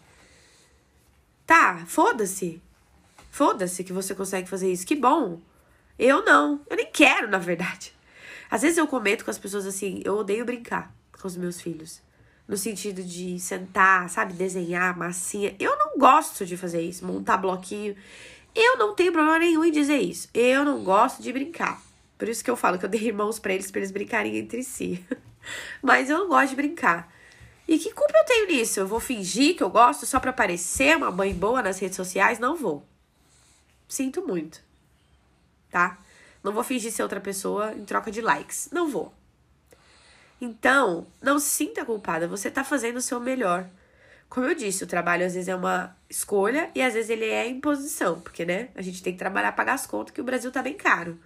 Tá, 1.48 1.86
foda-se. 1.88 2.62
Foda-se 3.36 3.84
que 3.84 3.92
você 3.92 4.16
consegue 4.16 4.48
fazer 4.48 4.72
isso. 4.72 4.88
Que 4.88 4.96
bom. 4.96 5.42
Eu 6.00 6.24
não. 6.24 6.62
Eu 6.70 6.78
nem 6.78 6.86
quero, 6.86 7.28
na 7.28 7.38
verdade. 7.38 7.92
Às 8.50 8.62
vezes 8.62 8.78
eu 8.78 8.88
comento 8.88 9.26
com 9.26 9.30
as 9.30 9.38
pessoas 9.38 9.66
assim, 9.66 10.02
eu 10.06 10.16
odeio 10.16 10.46
brincar 10.46 10.96
com 11.20 11.28
os 11.28 11.36
meus 11.36 11.60
filhos. 11.60 12.02
No 12.48 12.56
sentido 12.56 13.04
de 13.04 13.38
sentar, 13.38 14.10
sabe, 14.10 14.32
desenhar 14.32 14.98
massinha. 14.98 15.54
Eu 15.60 15.78
não 15.78 15.98
gosto 15.98 16.46
de 16.46 16.56
fazer 16.56 16.82
isso, 16.82 17.06
montar 17.06 17.36
bloquinho. 17.36 17.94
Eu 18.56 18.78
não 18.78 18.96
tenho 18.96 19.12
problema 19.12 19.38
nenhum 19.38 19.66
em 19.66 19.72
dizer 19.72 19.98
isso. 19.98 20.30
Eu 20.34 20.64
não 20.64 20.82
gosto 20.82 21.22
de 21.22 21.34
brincar. 21.34 21.82
Por 22.18 22.30
isso 22.30 22.42
que 22.42 22.50
eu 22.50 22.56
falo 22.56 22.80
que 22.80 22.86
eu 22.86 22.90
dei 22.90 23.02
irmãos 23.02 23.38
para 23.38 23.54
eles, 23.54 23.70
para 23.70 23.82
eles 23.82 23.92
brincarem 23.92 24.38
entre 24.38 24.64
si. 24.64 25.06
Mas 25.84 26.10
eu 26.10 26.20
não 26.20 26.30
gosto 26.30 26.52
de 26.52 26.56
brincar. 26.56 27.14
E 27.68 27.78
que 27.78 27.92
culpa 27.92 28.18
eu 28.18 28.24
tenho 28.24 28.48
nisso? 28.48 28.80
Eu 28.80 28.88
vou 28.88 29.02
fingir 29.02 29.58
que 29.58 29.64
eu 29.64 29.70
gosto 29.70 30.06
só 30.06 30.22
para 30.22 30.32
parecer 30.32 30.96
uma 30.96 31.12
mãe 31.12 31.34
boa 31.34 31.62
nas 31.62 31.80
redes 31.80 31.98
sociais? 31.98 32.40
Não 32.40 32.56
vou. 32.56 32.95
Sinto 33.88 34.26
muito. 34.26 34.64
Tá? 35.70 35.98
Não 36.44 36.52
vou 36.52 36.64
fingir 36.64 36.92
ser 36.92 37.04
outra 37.04 37.20
pessoa 37.20 37.74
em 37.74 37.86
troca 37.86 38.12
de 38.12 38.22
likes. 38.22 38.70
Não 38.72 38.88
vou. 38.88 39.14
Então, 40.40 41.08
não 41.22 41.40
se 41.40 41.50
sinta 41.50 41.86
culpada. 41.86 42.28
Você 42.28 42.52
tá 42.52 42.64
fazendo 42.64 42.98
o 42.98 43.02
seu 43.02 43.20
melhor. 43.20 43.68
Como 44.30 44.46
eu 44.46 44.56
disse, 44.56 44.84
o 44.84 44.88
trabalho 44.88 45.26
às 45.26 45.34
vezes 45.34 45.48
é 45.48 45.56
uma 45.56 45.96
escolha 46.10 46.70
e 46.76 46.82
às 46.82 46.94
vezes 46.94 47.10
ele 47.10 47.26
é 47.26 47.48
imposição, 47.48 48.20
porque, 48.20 48.44
né, 48.44 48.70
a 48.76 48.82
gente 48.82 49.02
tem 49.02 49.14
que 49.14 49.20
trabalhar 49.20 49.52
para 49.54 49.64
pagar 49.64 49.74
as 49.76 49.88
contas, 49.88 50.14
que 50.14 50.22
o 50.22 50.26
Brasil 50.26 50.52
tá 50.52 50.62
bem 50.62 50.74
caro. 50.74 51.18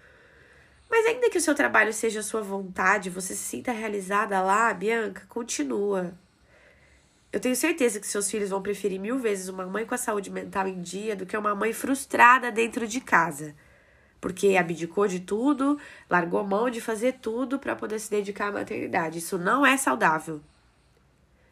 Mas 0.90 1.06
ainda 1.06 1.30
que 1.30 1.38
o 1.38 1.42
seu 1.42 1.56
trabalho 1.56 1.94
seja 1.94 2.20
a 2.20 2.24
sua 2.24 2.42
vontade, 2.42 3.10
você 3.10 3.36
se 3.36 3.44
sinta 3.44 3.72
realizada 3.72 4.42
lá, 4.42 4.74
Bianca, 4.74 5.24
continua. 5.30 6.14
Eu 7.32 7.40
tenho 7.40 7.56
certeza 7.56 8.00
que 8.00 8.08
seus 8.08 8.30
filhos 8.30 8.50
vão 8.50 8.62
preferir 8.62 9.00
mil 9.00 9.20
vezes 9.20 9.50
uma 9.50 9.66
mãe 9.66 9.86
com 9.86 9.94
a 9.94 10.00
saúde 10.00 10.32
mental 10.32 10.68
em 10.68 10.82
dia 10.82 11.16
do 11.16 11.28
que 11.28 11.38
uma 11.38 11.54
mãe 11.54 11.72
frustrada 11.72 12.52
dentro 12.52 12.88
de 12.88 13.00
casa. 13.00 13.56
Porque 14.20 14.58
abdicou 14.58 15.08
de 15.08 15.20
tudo, 15.20 15.80
largou 16.10 16.44
mão 16.44 16.70
de 16.72 16.82
fazer 16.82 17.20
tudo 17.22 17.60
para 17.60 17.76
poder 17.76 18.00
se 18.00 18.10
dedicar 18.10 18.48
à 18.48 18.52
maternidade. 18.52 19.20
Isso 19.20 19.38
não 19.38 19.64
é 19.64 19.78
saudável. 19.78 20.42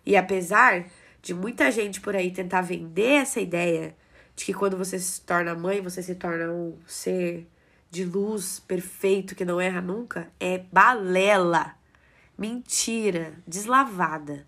E 0.03 0.17
apesar 0.17 0.87
de 1.21 1.33
muita 1.33 1.69
gente 1.69 2.01
por 2.01 2.15
aí 2.15 2.31
tentar 2.31 2.61
vender 2.61 3.21
essa 3.21 3.39
ideia 3.39 3.95
de 4.35 4.45
que 4.45 4.53
quando 4.53 4.77
você 4.77 4.97
se 4.97 5.21
torna 5.21 5.53
mãe, 5.53 5.79
você 5.79 6.01
se 6.01 6.15
torna 6.15 6.51
um 6.51 6.77
ser 6.87 7.47
de 7.91 8.03
luz 8.03 8.59
perfeito 8.59 9.35
que 9.35 9.45
não 9.45 9.61
erra 9.61 9.81
nunca, 9.81 10.31
é 10.39 10.57
balela. 10.71 11.75
Mentira, 12.37 13.33
deslavada. 13.47 14.45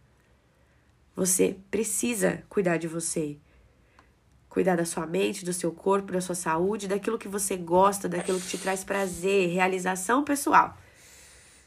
Você 1.20 1.58
precisa 1.70 2.44
cuidar 2.48 2.78
de 2.78 2.88
você. 2.88 3.36
Cuidar 4.48 4.78
da 4.78 4.86
sua 4.86 5.06
mente, 5.06 5.44
do 5.44 5.52
seu 5.52 5.70
corpo, 5.70 6.14
da 6.14 6.22
sua 6.22 6.34
saúde, 6.34 6.88
daquilo 6.88 7.18
que 7.18 7.28
você 7.28 7.58
gosta, 7.58 8.08
daquilo 8.08 8.40
que 8.40 8.48
te 8.48 8.58
traz 8.58 8.86
prazer, 8.86 9.50
realização 9.50 10.24
pessoal. 10.24 10.78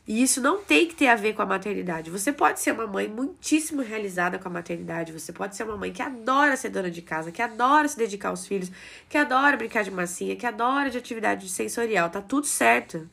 E 0.09 0.23
isso 0.23 0.41
não 0.41 0.65
tem 0.65 0.89
que 0.89 0.95
ter 0.95 1.09
a 1.09 1.17
ver 1.17 1.35
com 1.35 1.43
a 1.43 1.47
maternidade. 1.47 2.11
Você 2.11 2.33
pode 2.33 2.61
ser 2.61 2.73
uma 2.73 2.87
mãe 2.87 3.07
muitíssimo 3.07 3.83
realizada 3.83 4.39
com 4.39 4.49
a 4.49 4.51
maternidade. 4.51 5.13
Você 5.13 5.35
pode 5.35 5.55
ser 5.55 5.65
uma 5.65 5.77
mãe 5.77 5.93
que 5.93 6.01
adora 6.01 6.57
ser 6.57 6.71
dona 6.71 6.91
de 6.91 7.03
casa, 7.03 7.31
que 7.31 7.43
adora 7.43 7.87
se 7.87 7.99
dedicar 7.99 8.31
aos 8.31 8.47
filhos, 8.47 8.73
que 9.07 9.19
adora 9.19 9.55
brincar 9.55 9.85
de 9.85 9.91
massinha, 9.91 10.35
que 10.35 10.47
adora 10.47 10.89
de 10.89 10.97
atividade 10.97 11.47
sensorial. 11.51 12.09
Tá 12.09 12.23
tudo 12.23 12.47
certo. 12.47 13.07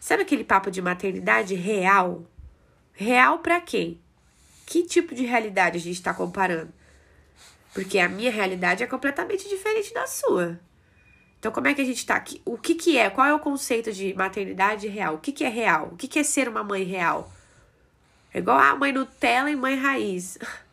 Sabe 0.00 0.22
aquele 0.22 0.42
papo 0.42 0.70
de 0.70 0.80
maternidade 0.80 1.54
real? 1.54 2.24
Real 2.94 3.40
para 3.40 3.60
quem? 3.60 4.00
Que 4.66 4.82
tipo 4.82 5.14
de 5.14 5.24
realidade 5.24 5.78
a 5.78 5.80
gente 5.80 5.94
está 5.94 6.12
comparando? 6.12 6.72
Porque 7.72 7.98
a 8.00 8.08
minha 8.08 8.30
realidade 8.30 8.82
é 8.82 8.86
completamente 8.86 9.48
diferente 9.48 9.94
da 9.94 10.06
sua. 10.06 10.58
Então, 11.38 11.52
como 11.52 11.68
é 11.68 11.74
que 11.74 11.80
a 11.80 11.84
gente 11.84 11.98
está 11.98 12.16
aqui? 12.16 12.42
O 12.44 12.58
que, 12.58 12.74
que 12.74 12.98
é? 12.98 13.08
Qual 13.08 13.26
é 13.26 13.32
o 13.32 13.38
conceito 13.38 13.92
de 13.92 14.12
maternidade 14.14 14.88
real? 14.88 15.14
O 15.14 15.18
que, 15.18 15.30
que 15.30 15.44
é 15.44 15.48
real? 15.48 15.90
O 15.92 15.96
que, 15.96 16.08
que 16.08 16.18
é 16.18 16.24
ser 16.24 16.48
uma 16.48 16.64
mãe 16.64 16.82
real? 16.82 17.32
É 18.34 18.38
igual 18.38 18.58
a 18.58 18.74
mãe 18.74 18.92
Nutella 18.92 19.50
e 19.50 19.56
mãe 19.56 19.76
raiz. 19.76 20.36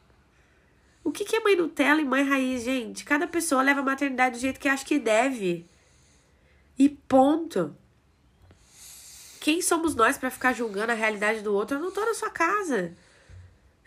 O 1.06 1.12
que, 1.12 1.26
que 1.26 1.36
é 1.36 1.40
mãe 1.42 1.54
Nutella 1.54 2.00
e 2.00 2.06
mãe 2.06 2.24
raiz, 2.24 2.64
gente? 2.64 3.04
Cada 3.04 3.28
pessoa 3.28 3.62
leva 3.62 3.82
a 3.82 3.84
maternidade 3.84 4.38
do 4.38 4.42
jeito 4.42 4.58
que 4.58 4.70
acha 4.70 4.86
que 4.86 4.98
deve. 4.98 5.68
E 6.80 6.88
ponto. 6.88 7.76
Quem 9.42 9.62
somos 9.62 9.96
nós 9.96 10.18
para 10.18 10.32
ficar 10.32 10.54
julgando 10.54 10.94
a 10.94 10.96
realidade 10.96 11.42
do 11.42 11.54
outro? 11.54 11.76
Eu 11.76 11.82
não 11.82 11.92
tô 11.92 12.06
na 12.06 12.14
sua 12.14 12.30
casa. 12.30 12.96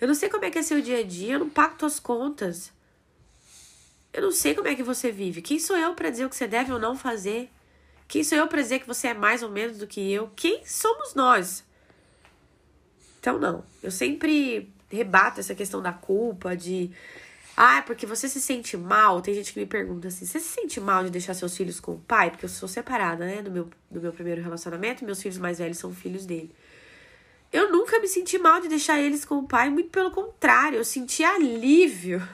Eu 0.00 0.06
não 0.08 0.14
sei 0.14 0.28
como 0.28 0.44
é 0.44 0.50
que 0.50 0.58
é 0.58 0.62
seu 0.62 0.80
dia 0.80 0.98
a 0.98 1.02
dia, 1.02 1.34
eu 1.34 1.38
não 1.40 1.48
pago 1.48 1.76
tuas 1.76 1.98
contas. 1.98 2.72
Eu 4.12 4.22
não 4.22 4.32
sei 4.32 4.54
como 4.54 4.68
é 4.68 4.74
que 4.74 4.82
você 4.82 5.10
vive. 5.10 5.42
Quem 5.42 5.58
sou 5.58 5.76
eu 5.76 5.94
para 5.94 6.10
dizer 6.10 6.24
o 6.24 6.30
que 6.30 6.36
você 6.36 6.46
deve 6.46 6.72
ou 6.72 6.78
não 6.78 6.96
fazer? 6.96 7.50
Quem 8.08 8.22
sou 8.24 8.38
eu 8.38 8.46
para 8.46 8.62
dizer 8.62 8.80
que 8.80 8.86
você 8.86 9.08
é 9.08 9.14
mais 9.14 9.42
ou 9.42 9.50
menos 9.50 9.78
do 9.78 9.86
que 9.86 10.12
eu? 10.12 10.30
Quem 10.36 10.64
somos 10.64 11.14
nós? 11.14 11.64
Então, 13.20 13.38
não. 13.38 13.64
Eu 13.82 13.90
sempre 13.90 14.72
rebato 14.90 15.40
essa 15.40 15.54
questão 15.54 15.82
da 15.82 15.92
culpa, 15.92 16.56
de 16.56 16.90
Ah, 17.56 17.82
porque 17.86 18.06
você 18.06 18.28
se 18.28 18.40
sente 18.40 18.76
mal. 18.76 19.20
Tem 19.20 19.34
gente 19.34 19.52
que 19.52 19.58
me 19.58 19.66
pergunta 19.66 20.08
assim: 20.08 20.24
você 20.24 20.38
se 20.38 20.48
sente 20.48 20.80
mal 20.80 21.04
de 21.04 21.10
deixar 21.10 21.34
seus 21.34 21.56
filhos 21.56 21.80
com 21.80 21.92
o 21.94 21.98
pai? 21.98 22.30
Porque 22.30 22.44
eu 22.44 22.48
sou 22.50 22.68
separada, 22.68 23.24
né? 23.26 23.42
No 23.42 23.50
meu, 23.50 23.68
no 23.90 24.00
meu 24.00 24.12
primeiro 24.12 24.42
relacionamento, 24.42 25.04
meus 25.04 25.20
filhos 25.20 25.38
mais 25.38 25.58
velhos 25.58 25.78
são 25.78 25.92
filhos 25.92 26.24
dele. 26.26 26.54
Eu 27.52 27.70
nunca 27.70 27.98
me 28.00 28.08
senti 28.08 28.38
mal 28.38 28.60
de 28.60 28.68
deixar 28.68 29.00
eles 29.00 29.24
com 29.24 29.36
o 29.36 29.46
pai, 29.46 29.70
muito 29.70 29.90
pelo 29.90 30.10
contrário, 30.10 30.78
eu 30.78 30.84
senti 30.84 31.24
alívio. 31.24 32.26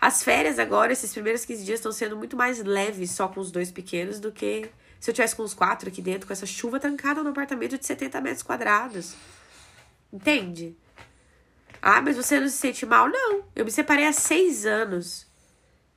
As 0.00 0.22
férias 0.22 0.58
agora, 0.58 0.92
esses 0.92 1.12
primeiros 1.12 1.44
15 1.44 1.64
dias, 1.64 1.78
estão 1.78 1.92
sendo 1.92 2.16
muito 2.16 2.36
mais 2.36 2.62
leves 2.62 3.10
só 3.12 3.28
com 3.28 3.40
os 3.40 3.50
dois 3.52 3.70
pequenos 3.70 4.18
do 4.18 4.32
que 4.32 4.68
se 4.98 5.10
eu 5.10 5.14
tivesse 5.14 5.36
com 5.36 5.42
os 5.42 5.54
quatro 5.54 5.88
aqui 5.88 6.02
dentro, 6.02 6.26
com 6.26 6.32
essa 6.32 6.46
chuva 6.46 6.80
trancada 6.80 7.22
no 7.22 7.30
apartamento 7.30 7.78
de 7.78 7.86
70 7.86 8.20
metros 8.20 8.42
quadrados. 8.42 9.14
Entende? 10.12 10.76
Ah, 11.80 12.02
mas 12.02 12.16
você 12.16 12.38
não 12.38 12.48
se 12.48 12.56
sente 12.56 12.84
mal? 12.84 13.08
Não. 13.08 13.44
Eu 13.54 13.64
me 13.64 13.70
separei 13.70 14.06
há 14.06 14.12
seis 14.12 14.66
anos. 14.66 15.26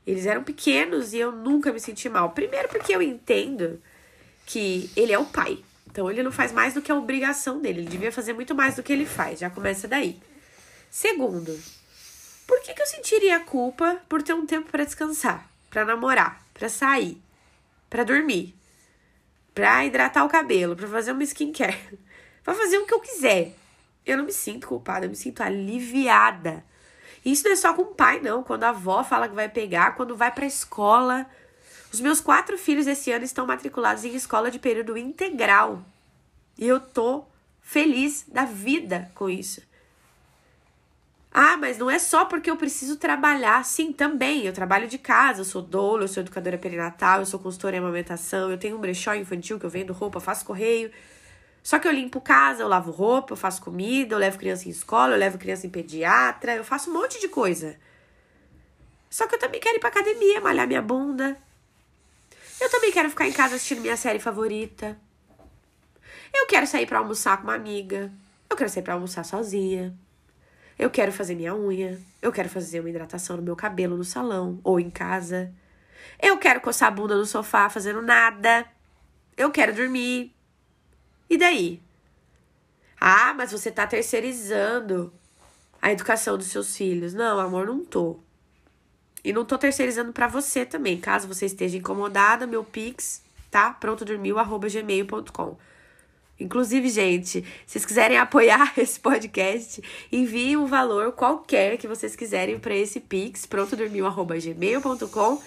Eles 0.06 0.26
eram 0.26 0.44
pequenos 0.44 1.14
e 1.14 1.20
eu 1.20 1.32
nunca 1.32 1.72
me 1.72 1.80
senti 1.80 2.08
mal. 2.08 2.32
Primeiro, 2.32 2.70
porque 2.70 2.96
eu 2.96 3.02
entendo 3.02 3.82
que 4.46 4.90
ele 4.96 5.12
é 5.12 5.20
o 5.20 5.26
pai. 5.26 5.64
Então, 5.94 6.10
ele 6.10 6.24
não 6.24 6.32
faz 6.32 6.52
mais 6.52 6.74
do 6.74 6.82
que 6.82 6.92
a 6.92 6.96
obrigação 6.96 7.62
dele. 7.62 7.82
Ele 7.82 7.90
devia 7.90 8.12
fazer 8.12 8.34
muito 8.34 8.56
mais 8.56 8.76
do 8.76 8.82
que 8.82 8.92
ele 8.92 9.06
faz. 9.06 9.38
Já 9.38 9.50
começa 9.52 9.88
daí. 9.88 10.20
Segundo, 10.90 11.56
por 12.48 12.60
que, 12.64 12.74
que 12.74 12.82
eu 12.82 12.88
sentiria 12.88 13.40
culpa 13.42 14.02
por 14.10 14.24
ter 14.24 14.34
um 14.34 14.44
tempo 14.44 14.72
para 14.72 14.84
descansar, 14.84 15.48
para 15.70 15.86
namorar, 15.86 16.44
para 16.52 16.68
sair, 16.68 17.22
para 17.92 18.04
dormir, 18.04 18.56
para 19.54 19.86
hidratar 19.86 20.26
o 20.26 20.30
cabelo, 20.30 20.76
para 20.76 20.88
fazer 20.88 21.12
uma 21.12 21.24
skincare, 21.24 21.78
para 22.44 22.56
fazer 22.56 22.80
o 22.80 22.88
que 22.88 22.94
eu 22.96 23.00
quiser? 23.00 23.54
eu 24.04 24.18
não 24.18 24.26
me 24.26 24.34
sinto 24.34 24.68
culpada, 24.68 25.06
eu 25.06 25.12
me 25.12 25.16
sinto 25.16 25.42
aliviada. 25.42 26.66
Isso 27.24 27.44
não 27.46 27.52
é 27.52 27.56
só 27.56 27.72
com 27.72 27.84
o 27.84 27.94
pai, 27.94 28.20
não. 28.20 28.44
Quando 28.44 28.64
a 28.64 28.70
avó 28.70 29.04
fala 29.04 29.30
que 29.30 29.36
vai 29.36 29.48
pegar, 29.48 29.96
quando 29.96 30.16
vai 30.16 30.32
pra 30.32 30.46
escola. 30.46 31.26
Os 31.94 32.00
meus 32.00 32.20
quatro 32.20 32.58
filhos 32.58 32.88
esse 32.88 33.12
ano 33.12 33.24
estão 33.24 33.46
matriculados 33.46 34.04
em 34.04 34.16
escola 34.16 34.50
de 34.50 34.58
período 34.58 34.98
integral. 34.98 35.86
E 36.58 36.68
eu 36.68 36.80
tô 36.80 37.24
feliz 37.62 38.26
da 38.28 38.46
vida 38.46 39.12
com 39.14 39.30
isso. 39.30 39.62
Ah, 41.32 41.56
mas 41.56 41.78
não 41.78 41.92
é 41.92 42.00
só 42.00 42.26
porque 42.26 42.50
eu 42.50 42.58
preciso 42.58 42.98
trabalhar. 42.98 43.64
Sim, 43.64 43.94
também. 43.94 44.44
Eu 44.44 44.54
trabalho 44.54 44.88
de 44.88 44.98
casa, 44.98 45.42
eu 45.42 45.46
sou 45.46 45.62
doula, 45.62 46.06
eu 46.06 46.08
sou 46.08 46.22
educadora 46.22 46.58
perinatal, 46.58 47.20
eu 47.20 47.28
sou 47.28 47.40
consultora 47.40 47.76
em 47.76 47.80
amamentação, 47.80 48.50
eu 48.50 48.58
tenho 48.58 48.76
um 48.76 48.82
brechó 48.82 49.14
infantil 49.14 49.60
que 49.60 49.66
eu 49.66 49.70
vendo 49.70 49.94
roupa, 49.94 50.20
faço 50.20 50.46
correio. 50.46 50.92
Só 51.62 51.78
que 51.78 51.88
eu 51.88 51.92
limpo 51.92 52.20
casa, 52.20 52.64
eu 52.64 52.68
lavo 52.68 52.90
roupa, 52.90 53.34
eu 53.34 53.38
faço 53.38 53.62
comida, 53.62 54.16
eu 54.16 54.20
levo 54.20 54.40
criança 54.40 54.68
em 54.68 54.72
escola, 54.72 55.14
eu 55.14 55.20
levo 55.20 55.38
criança 55.38 55.68
em 55.68 55.70
pediatra, 55.70 56.56
eu 56.56 56.64
faço 56.64 56.90
um 56.90 56.94
monte 56.94 57.22
de 57.22 57.28
coisa. 57.28 57.78
Só 59.12 59.28
que 59.28 59.36
eu 59.36 59.40
também 59.40 59.62
quero 59.62 59.78
ir 59.78 59.80
pra 59.80 59.90
academia, 59.90 60.42
malhar 60.42 60.68
minha 60.68 60.82
bunda. 60.82 61.38
Eu 62.60 62.70
também 62.70 62.92
quero 62.92 63.10
ficar 63.10 63.28
em 63.28 63.32
casa 63.32 63.56
assistindo 63.56 63.82
minha 63.82 63.98
série 63.98 64.20
favorita. 64.20 64.98
Eu 66.34 66.48
quero 66.48 66.66
sair 66.66 66.86
para 66.86 67.00
almoçar 67.00 67.38
com 67.38 67.44
uma 67.44 67.56
amiga. 67.56 68.12
Eu 68.50 68.56
quero 68.56 68.70
sair 68.70 68.84
para 68.84 68.94
almoçar 68.94 69.24
sozinha. 69.24 69.96
Eu 70.78 70.90
quero 70.90 71.12
fazer 71.12 71.36
minha 71.36 71.56
unha. 71.56 72.00
Eu 72.22 72.32
quero 72.32 72.50
fazer 72.50 72.80
uma 72.80 72.90
hidratação 72.90 73.38
no 73.38 73.44
meu 73.44 73.56
cabelo 73.56 73.98
no 73.98 74.04
salão 74.04 74.60
ou 74.64 74.80
em 74.80 74.90
casa. 74.90 75.54
Eu 76.22 76.38
quero 76.38 76.62
coçar 76.62 76.88
a 76.88 76.92
bunda 76.92 77.16
no 77.16 77.26
sofá 77.26 77.70
fazendo 77.70 78.02
nada. 78.02 78.66
Eu 79.38 79.52
quero 79.52 79.74
dormir. 79.74 80.36
E 81.30 81.38
daí? 81.38 81.82
Ah, 83.00 83.34
mas 83.34 83.52
você 83.52 83.72
tá 83.72 83.86
terceirizando 83.86 85.14
a 85.82 85.92
educação 85.92 86.38
dos 86.38 86.48
seus 86.48 86.76
filhos. 86.76 87.14
Não, 87.14 87.40
amor, 87.40 87.68
não 87.68 87.84
tô. 87.84 88.20
E 89.24 89.32
não 89.32 89.46
tô 89.46 89.58
terceirizando 89.58 90.12
para 90.12 90.28
você 90.28 90.66
também. 90.66 90.98
Caso 91.00 91.28
você 91.28 91.46
esteja 91.46 91.78
incomodada, 91.78 92.46
meu 92.46 92.64
pix 92.64 93.22
tá 93.50 93.72
pronto 93.72 94.04
dormiu 94.04 94.36
gmail.com. 94.36 95.58
Inclusive, 96.40 96.90
gente, 96.90 97.42
se 97.42 97.46
vocês 97.66 97.86
quiserem 97.86 98.18
apoiar 98.20 98.74
esse 98.78 99.00
podcast, 99.00 99.82
enviem 100.12 100.58
um 100.58 100.66
valor 100.66 101.12
qualquer 101.14 101.78
que 101.78 101.88
vocês 101.88 102.16
quiserem 102.16 102.60
para 102.60 102.76
esse 102.76 103.00
pix 103.00 103.46
pronto 103.46 103.76
dormiu 103.76 104.06
gmail.com, 104.10 105.42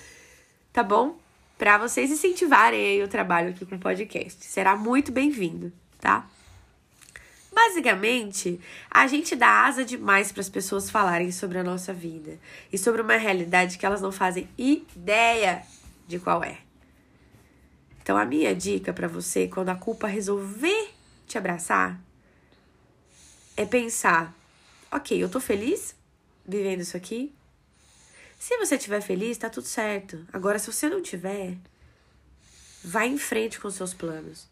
tá 0.73 0.83
bom? 0.83 1.19
para 1.59 1.79
vocês 1.79 2.11
incentivarem 2.11 3.03
o 3.03 3.09
trabalho 3.09 3.51
aqui 3.51 3.65
com 3.65 3.77
o 3.77 3.81
podcast. 3.81 4.45
Será 4.45 4.77
muito 4.77 5.11
bem-vindo, 5.11 5.73
tá? 5.99 6.29
Basicamente, 7.57 8.61
a 8.91 9.07
gente 9.07 9.35
dá 9.35 9.65
asa 9.65 9.83
demais 9.83 10.31
para 10.31 10.43
as 10.43 10.49
pessoas 10.51 10.91
falarem 10.91 11.33
sobre 11.33 11.57
a 11.57 11.65
nossa 11.65 11.91
vida 11.91 12.39
e 12.71 12.77
sobre 12.77 13.01
uma 13.01 13.17
realidade 13.17 13.79
que 13.79 13.87
elas 13.87 14.03
não 14.03 14.13
fazem 14.13 14.47
ideia 14.59 15.63
de 16.07 16.19
qual 16.19 16.45
é. 16.45 16.59
Então, 18.03 18.19
a 18.19 18.27
minha 18.27 18.55
dica 18.55 18.93
para 18.93 19.09
você, 19.09 19.49
quando 19.49 19.71
a 19.71 19.75
culpa 19.75 20.07
resolver 20.07 20.91
te 21.27 21.39
abraçar, 21.39 21.99
é 23.57 23.65
pensar: 23.65 24.35
ok, 24.93 25.17
eu 25.17 25.31
tô 25.31 25.41
feliz 25.41 25.97
vivendo 26.47 26.83
isso 26.83 26.95
aqui, 26.95 27.35
se 28.39 28.59
você 28.59 28.75
estiver 28.75 29.01
feliz, 29.01 29.39
tá 29.39 29.49
tudo 29.49 29.67
certo. 29.67 30.27
Agora, 30.31 30.59
se 30.59 30.71
você 30.71 30.91
não 30.91 31.01
tiver, 31.01 31.57
vai 32.85 33.09
em 33.09 33.17
frente 33.17 33.59
com 33.59 33.71
seus 33.71 33.95
planos. 33.95 34.47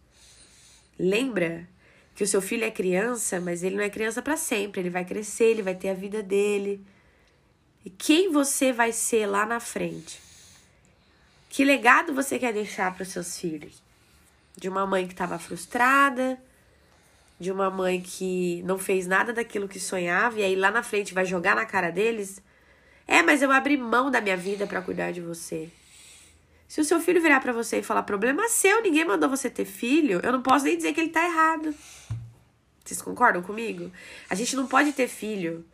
Lembra 0.99 1.69
que 2.15 2.23
o 2.23 2.27
seu 2.27 2.41
filho 2.41 2.65
é 2.65 2.71
criança, 2.71 3.41
mas 3.41 3.63
ele 3.63 3.77
não 3.77 3.83
é 3.83 3.91
criança 3.91 4.23
para 4.23 4.37
sempre. 4.37 4.81
Ele 4.81 4.91
vai 4.91 5.05
crescer, 5.05 5.47
ele 5.47 5.63
vai 5.63 5.75
ter 5.75 5.89
a 5.89 5.95
vida 5.95 6.23
dele. 6.23 6.85
E 7.85 7.91
quem 7.91 8.31
você 8.31 8.73
vai 8.73 8.93
ser 8.93 9.27
lá 9.27 9.45
na 9.45 9.61
frente? 9.61 10.21
Que 11.49 11.65
legado 11.65 12.15
você 12.15 12.39
quer 12.39 12.53
deixar 12.53 12.95
para 12.95 13.03
os 13.03 13.09
seus 13.09 13.39
filhos? 13.39 13.83
De 14.57 14.69
uma 14.69 14.87
mãe 14.87 15.07
que 15.07 15.13
estava 15.13 15.39
frustrada, 15.39 16.41
de 17.39 17.51
uma 17.51 17.71
mãe 17.71 18.01
que 18.01 18.63
não 18.65 18.79
fez 18.79 19.07
nada 19.07 19.33
daquilo 19.33 19.69
que 19.69 19.81
sonhava 19.81 20.39
e 20.39 20.43
aí 20.43 20.57
lá 20.57 20.71
na 20.71 20.83
frente 20.83 21.13
vai 21.13 21.25
jogar 21.25 21.57
na 21.57 21.67
cara 21.67 21.91
deles 21.91 22.41
é, 23.07 23.23
mas 23.23 23.43
eu 23.43 23.51
abri 23.53 23.77
mão 23.77 24.11
da 24.11 24.21
minha 24.21 24.37
vida 24.37 24.67
para 24.67 24.83
cuidar 24.83 25.13
de 25.13 25.21
você. 25.21 25.71
Se 26.75 26.81
o 26.81 26.85
seu 26.85 26.99
filho 26.99 27.23
virar 27.23 27.39
para 27.39 27.53
você 27.53 27.79
e 27.79 27.83
falar 27.85 28.03
problema 28.03 28.49
seu, 28.49 28.83
ninguém 28.83 29.05
mandou 29.05 29.31
você 29.31 29.49
ter 29.49 29.65
filho, 29.65 30.19
eu 30.25 30.33
não 30.33 30.43
posso 30.43 30.65
nem 30.65 30.77
dizer 30.77 30.93
que 30.93 31.01
ele 31.01 31.11
tá 31.11 31.25
errado. 31.25 31.73
Vocês 32.85 33.01
concordam 33.01 33.43
comigo? 33.43 33.93
A 34.29 34.35
gente 34.35 34.57
não 34.57 34.67
pode 34.67 34.93
ter 34.93 35.07
filho 35.07 35.65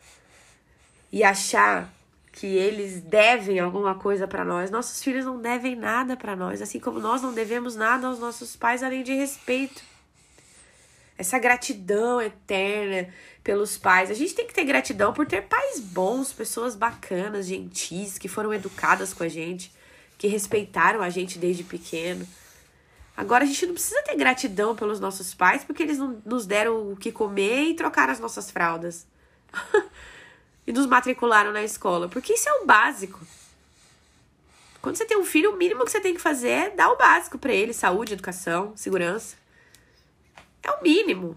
e 1.10 1.24
achar 1.24 1.90
que 2.30 2.46
eles 2.46 3.00
devem 3.00 3.58
alguma 3.58 3.94
coisa 3.94 4.28
para 4.28 4.44
nós. 4.44 4.70
Nossos 4.70 5.02
filhos 5.02 5.24
não 5.24 5.40
devem 5.40 5.74
nada 5.74 6.18
para 6.18 6.36
nós, 6.36 6.60
assim 6.60 6.78
como 6.78 7.00
nós 7.00 7.22
não 7.22 7.32
devemos 7.32 7.74
nada 7.74 8.06
aos 8.06 8.18
nossos 8.18 8.54
pais 8.54 8.82
além 8.82 9.02
de 9.02 9.14
respeito. 9.14 9.82
Essa 11.16 11.38
gratidão 11.38 12.20
eterna 12.20 13.08
pelos 13.42 13.78
pais. 13.78 14.10
A 14.10 14.14
gente 14.14 14.34
tem 14.34 14.46
que 14.46 14.52
ter 14.52 14.64
gratidão 14.64 15.14
por 15.14 15.26
ter 15.26 15.44
pais 15.44 15.80
bons, 15.80 16.30
pessoas 16.30 16.76
bacanas, 16.76 17.46
gentis, 17.46 18.18
que 18.18 18.28
foram 18.28 18.52
educadas 18.52 19.14
com 19.14 19.22
a 19.22 19.28
gente, 19.28 19.72
que 20.20 20.28
respeitaram 20.28 21.00
a 21.00 21.08
gente 21.08 21.38
desde 21.38 21.64
pequeno. 21.64 22.28
Agora 23.16 23.42
a 23.42 23.46
gente 23.46 23.64
não 23.64 23.72
precisa 23.72 24.02
ter 24.02 24.14
gratidão 24.16 24.76
pelos 24.76 25.00
nossos 25.00 25.32
pais 25.32 25.64
porque 25.64 25.82
eles 25.82 25.96
não 25.96 26.20
nos 26.26 26.44
deram 26.44 26.92
o 26.92 26.94
que 26.94 27.10
comer 27.10 27.62
e 27.62 27.74
trocaram 27.74 28.12
as 28.12 28.20
nossas 28.20 28.50
fraldas. 28.50 29.06
e 30.66 30.72
nos 30.72 30.84
matricularam 30.84 31.52
na 31.52 31.62
escola, 31.62 32.06
porque 32.06 32.34
isso 32.34 32.50
é 32.50 32.52
o 32.52 32.66
básico. 32.66 33.18
Quando 34.82 34.96
você 34.96 35.06
tem 35.06 35.18
um 35.18 35.24
filho, 35.24 35.54
o 35.54 35.56
mínimo 35.56 35.86
que 35.86 35.90
você 35.90 36.00
tem 36.00 36.12
que 36.12 36.20
fazer 36.20 36.50
é 36.50 36.70
dar 36.70 36.90
o 36.90 36.98
básico 36.98 37.38
para 37.38 37.54
ele, 37.54 37.72
saúde, 37.72 38.12
educação, 38.12 38.74
segurança. 38.76 39.36
É 40.62 40.70
o 40.70 40.82
mínimo. 40.82 41.34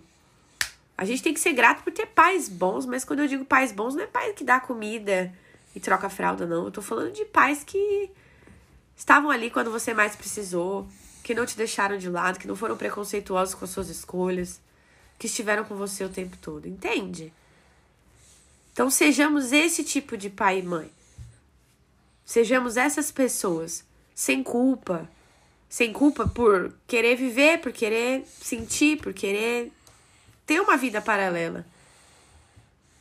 A 0.98 1.06
gente 1.06 1.24
tem 1.24 1.34
que 1.34 1.40
ser 1.40 1.54
grato 1.54 1.84
por 1.86 1.94
ter 1.94 2.08
pais 2.08 2.50
bons, 2.50 2.86
mas 2.86 3.06
quando 3.06 3.22
eu 3.22 3.28
digo 3.28 3.46
pais 3.46 3.72
bons, 3.72 3.96
não 3.96 4.04
é 4.04 4.08
pai 4.08 4.34
que 4.34 4.44
dá 4.44 4.60
comida 4.60 5.34
e 5.74 5.80
troca 5.80 6.10
fralda, 6.10 6.46
não. 6.46 6.66
Eu 6.66 6.72
tô 6.72 6.82
falando 6.82 7.14
de 7.14 7.24
pais 7.24 7.64
que 7.64 8.12
estavam 8.96 9.30
ali 9.30 9.50
quando 9.50 9.72
você 9.72 9.94
mais 9.94 10.16
precisou, 10.16 10.88
que 11.24 11.34
não 11.34 11.46
te 11.46 11.56
deixaram 11.56 11.98
de 11.98 12.10
lado, 12.10 12.40
que 12.40 12.48
não 12.48 12.56
foram 12.56 12.76
preconceituosos 12.78 13.56
com 13.56 13.66
as 13.66 13.72
suas 13.72 13.90
escolhas, 13.90 14.60
que 15.18 15.28
estiveram 15.28 15.64
com 15.64 15.76
você 15.76 16.04
o 16.04 16.10
tempo 16.10 16.38
todo, 16.38 16.68
entende? 16.68 17.32
Então 18.74 18.90
sejamos 18.90 19.52
esse 19.52 19.84
tipo 19.84 20.18
de 20.18 20.30
pai 20.30 20.60
e 20.60 20.64
mãe. 20.64 20.92
Sejamos 22.26 22.78
essas 22.78 23.12
pessoas 23.12 23.86
sem 24.16 24.44
culpa, 24.44 25.10
sem 25.70 25.94
culpa 25.94 26.28
por 26.28 26.74
querer 26.88 27.16
viver, 27.16 27.60
por 27.60 27.72
querer 27.72 28.26
sentir, 28.28 28.98
por 28.98 29.14
querer 29.14 29.72
ter 30.46 30.60
uma 30.60 30.78
vida 30.78 31.02
paralela. 31.02 31.66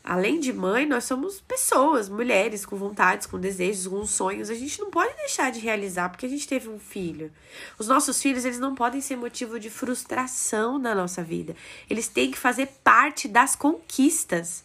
Além 0.04 0.40
de 0.40 0.52
mãe, 0.52 0.84
nós 0.84 1.04
somos 1.04 1.40
pessoas, 1.40 2.08
mulheres 2.08 2.66
com 2.66 2.76
vontades, 2.76 3.26
com 3.26 3.38
desejos, 3.38 3.86
com 3.86 4.04
sonhos. 4.04 4.50
A 4.50 4.54
gente 4.54 4.80
não 4.80 4.90
pode 4.90 5.14
deixar 5.16 5.52
de 5.52 5.60
realizar 5.60 6.08
porque 6.08 6.26
a 6.26 6.28
gente 6.28 6.48
teve 6.48 6.68
um 6.68 6.78
filho. 6.78 7.30
Os 7.78 7.86
nossos 7.86 8.20
filhos, 8.20 8.44
eles 8.44 8.58
não 8.58 8.74
podem 8.74 9.00
ser 9.00 9.14
motivo 9.14 9.60
de 9.60 9.70
frustração 9.70 10.76
na 10.76 10.92
nossa 10.92 11.22
vida. 11.22 11.54
Eles 11.88 12.08
têm 12.08 12.32
que 12.32 12.38
fazer 12.38 12.66
parte 12.82 13.28
das 13.28 13.54
conquistas. 13.54 14.64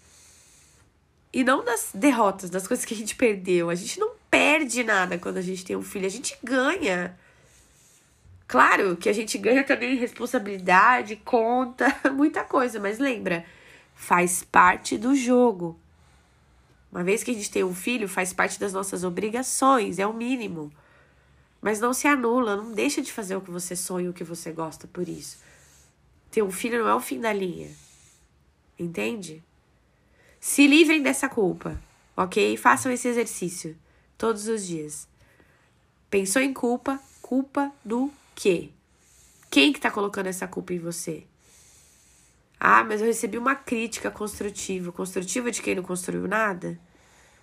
E 1.31 1.43
não 1.43 1.63
das 1.63 1.91
derrotas, 1.93 2.49
das 2.49 2.67
coisas 2.67 2.83
que 2.83 2.95
a 2.95 2.97
gente 2.97 3.15
perdeu. 3.15 3.69
A 3.69 3.75
gente 3.75 3.99
não 3.99 4.13
perde 4.31 4.83
nada 4.83 5.19
quando 5.19 5.37
a 5.37 5.41
gente 5.41 5.63
tem 5.63 5.75
um 5.75 5.83
filho, 5.83 6.07
a 6.07 6.09
gente 6.09 6.35
ganha. 6.43 7.15
Claro 8.47 8.97
que 8.97 9.07
a 9.07 9.13
gente 9.13 9.37
ganha 9.37 9.63
também 9.63 9.95
responsabilidade, 9.97 11.17
conta, 11.17 11.95
muita 12.11 12.43
coisa, 12.43 12.79
mas 12.79 12.97
lembra, 12.97 13.45
faz 13.97 14.43
parte 14.43 14.95
do 14.97 15.15
jogo. 15.15 15.77
Uma 16.91 17.03
vez 17.03 17.23
que 17.23 17.31
a 17.31 17.33
gente 17.33 17.51
tem 17.51 17.63
um 17.63 17.73
filho, 17.73 18.07
faz 18.07 18.31
parte 18.31 18.59
das 18.59 18.71
nossas 18.71 19.03
obrigações, 19.03 19.99
é 19.99 20.07
o 20.07 20.13
mínimo. 20.13 20.71
Mas 21.59 21.79
não 21.79 21.91
se 21.93 22.07
anula, 22.07 22.55
não 22.55 22.71
deixa 22.71 23.01
de 23.01 23.11
fazer 23.11 23.35
o 23.35 23.41
que 23.41 23.51
você 23.51 23.75
sonha, 23.75 24.09
o 24.09 24.13
que 24.13 24.23
você 24.23 24.51
gosta 24.51 24.87
por 24.87 25.09
isso. 25.09 25.39
Ter 26.31 26.43
um 26.43 26.51
filho 26.51 26.79
não 26.79 26.87
é 26.87 26.95
o 26.95 27.01
fim 27.01 27.19
da 27.19 27.33
linha. 27.33 27.69
Entende? 28.79 29.43
Se 30.39 30.67
livrem 30.67 31.01
dessa 31.01 31.27
culpa, 31.27 31.81
ok? 32.15 32.55
Façam 32.55 32.91
esse 32.91 33.07
exercício 33.07 33.75
todos 34.15 34.47
os 34.47 34.65
dias. 34.65 35.07
Pensou 36.09 36.41
em 36.41 36.53
culpa? 36.53 37.01
Culpa 37.21 37.73
do 37.83 38.11
quê? 38.35 38.69
Quem 39.49 39.73
que 39.73 39.81
tá 39.81 39.89
colocando 39.89 40.27
essa 40.27 40.47
culpa 40.47 40.73
em 40.73 40.79
você? 40.79 41.25
Ah, 42.59 42.83
mas 42.83 43.01
eu 43.01 43.07
recebi 43.07 43.37
uma 43.37 43.55
crítica 43.55 44.09
construtiva. 44.09 44.91
Construtiva 44.91 45.51
de 45.51 45.61
quem 45.61 45.75
não 45.75 45.83
construiu 45.83 46.27
nada? 46.27 46.79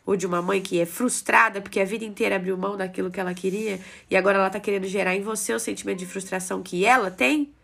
Ou 0.05 0.17
de 0.17 0.27
uma 0.27 0.43
mãe 0.43 0.61
que 0.61 0.81
é 0.81 0.87
frustrada 0.87 1.61
porque 1.61 1.81
a 1.81 1.85
vida 1.85 2.05
inteira 2.05 2.37
abriu 2.37 2.59
mão 2.59 2.77
daquilo 2.77 3.11
que 3.11 3.21
ela 3.21 3.33
queria 3.33 3.81
e 4.11 4.17
agora 4.17 4.39
ela 4.39 4.51
tá 4.51 4.61
querendo 4.61 4.87
gerar 4.87 5.15
em 5.15 5.23
você 5.23 5.53
o 5.55 5.59
sentimento 5.59 6.01
de 6.01 6.07
frustração 6.07 6.63
que 6.63 6.85
ela 6.85 7.11
tem? 7.11 7.55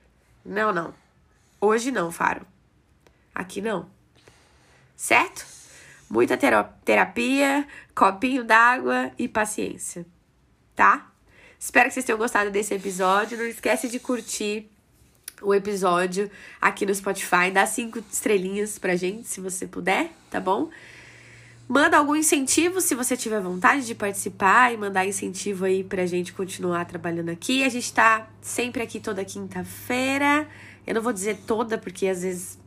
Não, 0.45 0.73
não. 0.73 0.95
Hoje 1.61 1.91
não, 1.91 2.11
Faro. 2.11 2.47
Aqui 3.35 3.61
não. 3.61 3.91
Certo? 4.97 5.45
Muita 6.09 6.37
terapia, 6.85 7.67
copinho 7.95 8.43
d'água 8.43 9.13
e 9.19 9.29
paciência. 9.29 10.07
Tá? 10.75 11.11
Espero 11.59 11.89
que 11.89 11.95
vocês 11.95 12.07
tenham 12.07 12.19
gostado 12.19 12.51
desse 12.51 12.73
episódio. 12.75 13.37
Não 13.37 13.45
esquece 13.45 13.89
de 13.89 14.01
curtir 14.01 14.71
o 15.42 15.55
episódio 15.55 16.31
aqui 16.61 16.85
no 16.85 16.94
Spotify. 16.94 17.50
Dá 17.53 17.66
cinco 17.66 17.98
estrelinhas 18.11 18.79
pra 18.79 18.96
gente, 18.96 19.26
se 19.29 19.40
você 19.40 19.66
puder, 19.66 20.12
tá 20.31 20.40
bom? 20.40 20.70
Manda 21.68 21.96
algum 21.98 22.16
incentivo 22.16 22.81
se 22.81 22.96
você 22.96 23.16
tiver 23.16 23.40
vontade 23.40 23.87
de 23.87 23.94
participar 23.94 24.72
e 24.74 24.76
mandar 24.76 25.07
incentivo 25.07 25.64
aí 25.64 25.85
pra 25.85 26.05
gente 26.05 26.33
continuar 26.33 26.85
trabalhando 26.85 27.29
aqui. 27.29 27.62
A 27.62 27.68
gente 27.68 27.92
tá 27.92 28.29
sempre 28.42 28.83
aqui 28.83 28.98
toda 28.98 29.24
quinta-feira. 29.24 30.48
Eu 30.85 30.96
não 30.96 31.03
vou 31.03 31.12
dizer 31.12 31.38
toda, 31.46 31.79
porque 31.79 32.09
às 32.09 32.22
vezes 32.22 32.59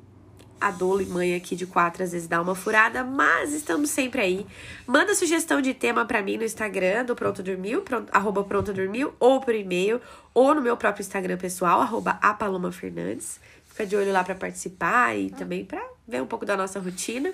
a 0.63 0.71
Dolo 0.71 1.01
e 1.01 1.05
mãe 1.05 1.35
aqui 1.35 1.55
de 1.55 1.65
quatro 1.65 2.03
às 2.03 2.13
vezes 2.13 2.27
dá 2.27 2.41
uma 2.41 2.55
furada, 2.55 3.03
mas 3.03 3.53
estamos 3.53 3.89
sempre 3.89 4.21
aí. 4.21 4.47
Manda 4.87 5.13
sugestão 5.13 5.61
de 5.61 5.73
tema 5.73 6.05
para 6.05 6.21
mim 6.21 6.37
no 6.37 6.43
Instagram 6.43 7.03
do 7.03 7.15
Pronto 7.15 7.43
Dormiu, 7.43 7.81
pronto, 7.81 8.09
arroba 8.11 8.43
Pronto 8.43 8.71
Dormiu, 8.71 9.13
ou 9.19 9.41
por 9.41 9.53
e-mail, 9.53 9.99
ou 10.33 10.55
no 10.55 10.61
meu 10.61 10.77
próprio 10.77 11.01
Instagram 11.01 11.37
pessoal, 11.37 11.81
arroba 11.81 12.17
Apaloma 12.21 12.71
Fernandes. 12.71 13.39
Fica 13.65 13.85
de 13.85 13.95
olho 13.95 14.13
lá 14.13 14.23
para 14.23 14.35
participar 14.35 15.17
e 15.17 15.29
também 15.31 15.65
para 15.65 15.83
ver 16.07 16.21
um 16.21 16.27
pouco 16.27 16.45
da 16.45 16.55
nossa 16.55 16.79
rotina. 16.79 17.33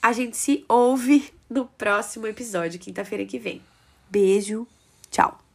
A 0.00 0.12
gente 0.12 0.36
se 0.36 0.64
ouve 0.68 1.30
no 1.50 1.66
próximo 1.66 2.26
episódio, 2.26 2.80
quinta-feira 2.80 3.26
que 3.26 3.38
vem. 3.38 3.60
Beijo, 4.08 4.66
tchau! 5.10 5.47